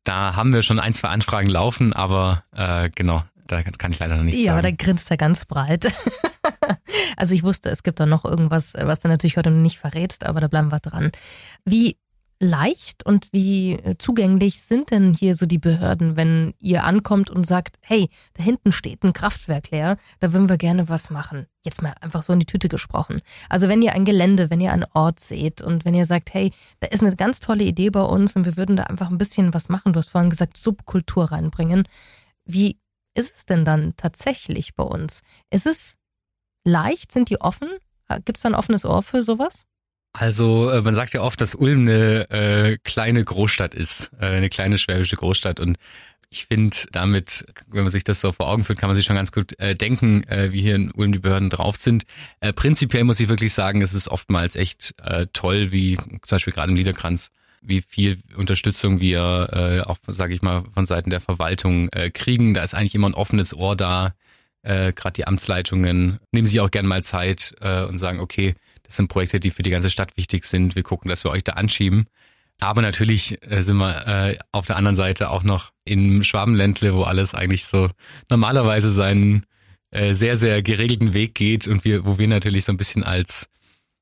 Da 0.04 0.36
haben 0.36 0.52
wir 0.52 0.62
schon 0.62 0.78
ein, 0.78 0.94
zwei 0.94 1.08
Anfragen 1.08 1.48
laufen, 1.48 1.92
aber 1.92 2.42
äh, 2.54 2.90
genau, 2.94 3.24
da 3.46 3.62
kann 3.62 3.90
ich 3.90 3.98
leider 3.98 4.16
noch 4.16 4.24
nichts 4.24 4.40
ja, 4.40 4.54
sagen. 4.54 4.66
Ja, 4.66 4.70
da 4.70 4.76
grinst 4.76 5.10
er 5.10 5.16
ganz 5.16 5.44
breit. 5.44 5.92
also 7.16 7.34
ich 7.34 7.42
wusste, 7.42 7.70
es 7.70 7.82
gibt 7.82 8.00
da 8.00 8.06
noch 8.06 8.24
irgendwas, 8.24 8.74
was 8.74 9.00
du 9.00 9.08
natürlich 9.08 9.36
heute 9.36 9.50
nicht 9.50 9.78
verrätst, 9.78 10.24
aber 10.24 10.40
da 10.40 10.48
bleiben 10.48 10.72
wir 10.72 10.80
dran. 10.80 11.12
Wie 11.64 11.96
leicht 12.40 13.06
und 13.06 13.28
wie 13.32 13.80
zugänglich 13.98 14.60
sind 14.60 14.90
denn 14.90 15.14
hier 15.14 15.34
so 15.34 15.46
die 15.46 15.58
Behörden, 15.58 16.16
wenn 16.16 16.54
ihr 16.58 16.84
ankommt 16.84 17.30
und 17.30 17.46
sagt, 17.46 17.76
hey, 17.80 18.10
da 18.34 18.42
hinten 18.42 18.72
steht 18.72 19.02
ein 19.02 19.12
Kraftwerk 19.12 19.70
leer, 19.70 19.96
da 20.20 20.32
würden 20.32 20.48
wir 20.48 20.58
gerne 20.58 20.88
was 20.88 21.10
machen. 21.10 21.46
Jetzt 21.64 21.80
mal 21.80 21.94
einfach 22.00 22.22
so 22.22 22.32
in 22.32 22.40
die 22.40 22.46
Tüte 22.46 22.68
gesprochen. 22.68 23.22
Also 23.48 23.68
wenn 23.68 23.82
ihr 23.82 23.94
ein 23.94 24.04
Gelände, 24.04 24.50
wenn 24.50 24.60
ihr 24.60 24.72
einen 24.72 24.86
Ort 24.92 25.20
seht 25.20 25.62
und 25.62 25.84
wenn 25.84 25.94
ihr 25.94 26.06
sagt, 26.06 26.34
hey, 26.34 26.52
da 26.80 26.88
ist 26.88 27.02
eine 27.02 27.16
ganz 27.16 27.40
tolle 27.40 27.64
Idee 27.64 27.90
bei 27.90 28.02
uns 28.02 28.36
und 28.36 28.44
wir 28.44 28.56
würden 28.56 28.76
da 28.76 28.84
einfach 28.84 29.10
ein 29.10 29.18
bisschen 29.18 29.54
was 29.54 29.68
machen, 29.68 29.92
du 29.92 29.98
hast 29.98 30.10
vorhin 30.10 30.30
gesagt, 30.30 30.56
Subkultur 30.56 31.32
reinbringen. 31.32 31.88
Wie 32.44 32.78
ist 33.14 33.36
es 33.36 33.46
denn 33.46 33.64
dann 33.64 33.94
tatsächlich 33.96 34.74
bei 34.74 34.84
uns? 34.84 35.22
Ist 35.50 35.66
es 35.66 35.96
leicht? 36.64 37.12
Sind 37.12 37.30
die 37.30 37.40
offen? 37.40 37.68
Gibt 38.24 38.38
es 38.38 38.42
da 38.42 38.50
ein 38.50 38.54
offenes 38.54 38.84
Ohr 38.84 39.02
für 39.02 39.22
sowas? 39.22 39.66
Also 40.12 40.70
äh, 40.70 40.80
man 40.82 40.94
sagt 40.94 41.12
ja 41.12 41.22
oft, 41.22 41.40
dass 41.40 41.54
Ulm 41.54 41.80
eine 41.80 42.30
äh, 42.30 42.78
kleine 42.84 43.24
Großstadt 43.24 43.74
ist, 43.74 44.12
äh, 44.20 44.26
eine 44.26 44.48
kleine 44.48 44.78
schwäbische 44.78 45.16
Großstadt 45.16 45.58
und 45.58 45.76
ich 46.30 46.46
finde, 46.46 46.76
damit, 46.90 47.44
wenn 47.68 47.84
man 47.84 47.92
sich 47.92 48.02
das 48.02 48.20
so 48.20 48.32
vor 48.32 48.48
Augen 48.48 48.64
führt, 48.64 48.78
kann 48.78 48.88
man 48.88 48.96
sich 48.96 49.04
schon 49.04 49.14
ganz 49.14 49.30
gut 49.30 49.58
äh, 49.60 49.76
denken, 49.76 50.24
äh, 50.28 50.52
wie 50.52 50.62
hier 50.62 50.74
in 50.74 50.90
Ulm 50.90 51.12
die 51.12 51.20
Behörden 51.20 51.48
drauf 51.48 51.76
sind. 51.76 52.04
Äh, 52.40 52.52
prinzipiell 52.52 53.04
muss 53.04 53.20
ich 53.20 53.28
wirklich 53.28 53.52
sagen, 53.52 53.82
es 53.82 53.94
ist 53.94 54.08
oftmals 54.08 54.56
echt 54.56 54.94
äh, 55.02 55.28
toll, 55.32 55.70
wie 55.70 55.96
zum 55.96 56.18
Beispiel 56.28 56.52
gerade 56.52 56.70
im 56.72 56.76
Liederkranz, 56.76 57.30
wie 57.62 57.82
viel 57.82 58.18
Unterstützung 58.36 59.00
wir 59.00 59.48
äh, 59.52 59.80
auch, 59.82 59.98
sage 60.08 60.34
ich 60.34 60.42
mal, 60.42 60.64
von 60.74 60.86
Seiten 60.86 61.10
der 61.10 61.20
Verwaltung 61.20 61.88
äh, 61.90 62.10
kriegen. 62.10 62.52
Da 62.52 62.64
ist 62.64 62.74
eigentlich 62.74 62.96
immer 62.96 63.08
ein 63.08 63.14
offenes 63.14 63.54
Ohr 63.54 63.76
da. 63.76 64.14
Äh, 64.64 64.92
gerade 64.92 65.12
die 65.12 65.26
Amtsleitungen 65.26 66.18
nehmen 66.32 66.46
sich 66.46 66.60
auch 66.60 66.70
gerne 66.70 66.88
mal 66.88 67.04
Zeit 67.04 67.54
äh, 67.60 67.84
und 67.84 67.98
sagen, 67.98 68.18
okay, 68.18 68.54
das 68.82 68.96
sind 68.96 69.08
Projekte, 69.08 69.38
die 69.38 69.50
für 69.50 69.62
die 69.62 69.70
ganze 69.70 69.90
Stadt 69.90 70.16
wichtig 70.16 70.44
sind. 70.44 70.74
Wir 70.74 70.82
gucken, 70.82 71.08
dass 71.08 71.24
wir 71.24 71.30
euch 71.30 71.44
da 71.44 71.52
anschieben. 71.52 72.06
Aber 72.60 72.82
natürlich 72.82 73.38
äh, 73.50 73.62
sind 73.62 73.76
wir 73.76 74.06
äh, 74.06 74.38
auf 74.52 74.66
der 74.66 74.76
anderen 74.76 74.96
Seite 74.96 75.30
auch 75.30 75.42
noch 75.42 75.72
im 75.84 76.22
Schwabenländle, 76.22 76.94
wo 76.94 77.02
alles 77.02 77.34
eigentlich 77.34 77.64
so 77.64 77.90
normalerweise 78.30 78.90
seinen 78.90 79.44
äh, 79.90 80.14
sehr, 80.14 80.36
sehr 80.36 80.62
geregelten 80.62 81.12
Weg 81.12 81.34
geht 81.34 81.66
und 81.66 81.84
wir, 81.84 82.06
wo 82.06 82.18
wir 82.18 82.28
natürlich 82.28 82.64
so 82.64 82.72
ein 82.72 82.76
bisschen 82.76 83.04
als, 83.04 83.48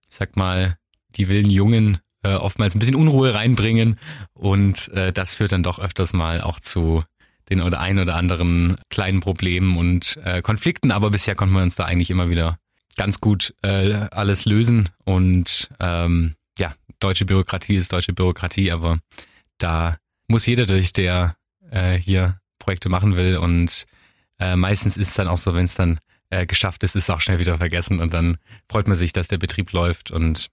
ich 0.08 0.16
sag 0.16 0.36
mal, 0.36 0.76
die 1.16 1.28
wilden 1.28 1.50
Jungen 1.50 1.98
äh, 2.22 2.34
oftmals 2.34 2.74
ein 2.74 2.78
bisschen 2.78 2.94
Unruhe 2.94 3.34
reinbringen 3.34 3.98
und 4.32 4.88
äh, 4.88 5.12
das 5.12 5.34
führt 5.34 5.52
dann 5.52 5.62
doch 5.62 5.78
öfters 5.78 6.12
mal 6.12 6.40
auch 6.40 6.60
zu 6.60 7.04
den 7.50 7.60
oder 7.60 7.80
ein 7.80 7.98
oder 7.98 8.14
anderen 8.14 8.76
kleinen 8.88 9.20
Problemen 9.20 9.76
und 9.76 10.18
äh, 10.24 10.42
Konflikten, 10.42 10.90
aber 10.90 11.10
bisher 11.10 11.34
konnten 11.34 11.54
wir 11.54 11.62
uns 11.62 11.76
da 11.76 11.84
eigentlich 11.84 12.10
immer 12.10 12.30
wieder 12.30 12.58
ganz 12.96 13.20
gut 13.20 13.54
äh, 13.62 13.94
alles 14.10 14.44
lösen. 14.44 14.88
Und 15.04 15.70
ähm, 15.80 16.34
ja, 16.58 16.74
deutsche 17.00 17.24
Bürokratie 17.24 17.76
ist 17.76 17.92
deutsche 17.92 18.12
Bürokratie, 18.12 18.70
aber 18.70 18.98
da 19.58 19.96
muss 20.28 20.46
jeder 20.46 20.66
durch, 20.66 20.92
der 20.92 21.36
äh, 21.70 21.94
hier 21.94 22.38
Projekte 22.58 22.88
machen 22.88 23.16
will. 23.16 23.36
Und 23.36 23.84
äh, 24.38 24.56
meistens 24.56 24.96
ist 24.96 25.08
es 25.08 25.14
dann 25.14 25.28
auch 25.28 25.38
so, 25.38 25.54
wenn 25.54 25.64
es 25.64 25.74
dann 25.74 25.98
äh, 26.30 26.46
geschafft 26.46 26.82
ist, 26.84 26.96
ist 26.96 27.04
es 27.04 27.10
auch 27.10 27.20
schnell 27.20 27.38
wieder 27.38 27.58
vergessen. 27.58 28.00
Und 28.00 28.14
dann 28.14 28.38
freut 28.68 28.88
man 28.88 28.96
sich, 28.96 29.12
dass 29.12 29.28
der 29.28 29.38
Betrieb 29.38 29.72
läuft. 29.72 30.10
Und 30.10 30.48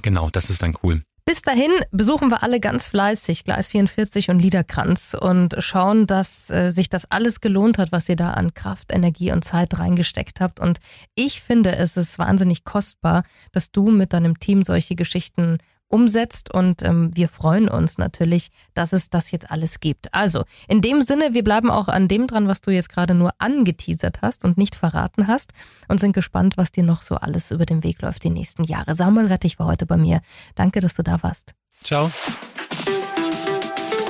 genau, 0.00 0.30
das 0.30 0.50
ist 0.50 0.62
dann 0.62 0.74
cool. 0.82 1.02
Bis 1.32 1.40
dahin 1.40 1.72
besuchen 1.92 2.28
wir 2.28 2.42
alle 2.42 2.60
ganz 2.60 2.88
fleißig 2.88 3.44
Gleis 3.44 3.68
44 3.68 4.28
und 4.28 4.38
Liederkranz 4.38 5.16
und 5.18 5.56
schauen, 5.60 6.06
dass 6.06 6.50
äh, 6.50 6.72
sich 6.72 6.90
das 6.90 7.10
alles 7.10 7.40
gelohnt 7.40 7.78
hat, 7.78 7.90
was 7.90 8.06
ihr 8.10 8.16
da 8.16 8.32
an 8.32 8.52
Kraft, 8.52 8.92
Energie 8.92 9.32
und 9.32 9.42
Zeit 9.42 9.78
reingesteckt 9.78 10.42
habt. 10.42 10.60
Und 10.60 10.78
ich 11.14 11.40
finde, 11.40 11.74
es 11.74 11.96
ist 11.96 12.18
wahnsinnig 12.18 12.64
kostbar, 12.64 13.22
dass 13.50 13.70
du 13.70 13.90
mit 13.90 14.12
deinem 14.12 14.40
Team 14.40 14.62
solche 14.62 14.94
Geschichten 14.94 15.56
umsetzt 15.92 16.52
und 16.52 16.82
ähm, 16.82 17.10
wir 17.14 17.28
freuen 17.28 17.68
uns 17.68 17.98
natürlich, 17.98 18.50
dass 18.74 18.92
es 18.92 19.10
das 19.10 19.30
jetzt 19.30 19.50
alles 19.50 19.80
gibt. 19.80 20.12
Also 20.14 20.44
in 20.68 20.80
dem 20.80 21.02
Sinne, 21.02 21.34
wir 21.34 21.44
bleiben 21.44 21.70
auch 21.70 21.88
an 21.88 22.08
dem 22.08 22.26
dran, 22.26 22.48
was 22.48 22.60
du 22.60 22.70
jetzt 22.70 22.88
gerade 22.88 23.14
nur 23.14 23.32
angeteasert 23.38 24.22
hast 24.22 24.44
und 24.44 24.56
nicht 24.58 24.74
verraten 24.74 25.26
hast 25.26 25.52
und 25.88 26.00
sind 26.00 26.12
gespannt, 26.12 26.56
was 26.56 26.72
dir 26.72 26.82
noch 26.84 27.02
so 27.02 27.16
alles 27.16 27.50
über 27.50 27.66
den 27.66 27.84
Weg 27.84 28.00
läuft 28.02 28.24
die 28.24 28.30
nächsten 28.30 28.64
Jahre. 28.64 28.94
Samuel 28.94 29.26
Rettich 29.26 29.58
war 29.58 29.66
heute 29.66 29.86
bei 29.86 29.96
mir. 29.96 30.20
Danke, 30.54 30.80
dass 30.80 30.94
du 30.94 31.02
da 31.02 31.22
warst. 31.22 31.54
Ciao. 31.84 32.10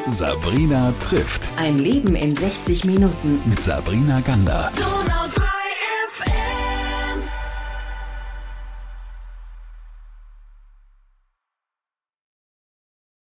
Sabrina 0.09 0.93
trifft 1.01 1.49
Ein 1.57 1.79
Leben 1.79 2.15
in 2.17 2.35
60 2.35 2.85
Minuten. 2.85 3.41
mit 3.47 3.63
Sabrina 3.63 4.21
Gander. 4.21 4.71
So 4.75 4.83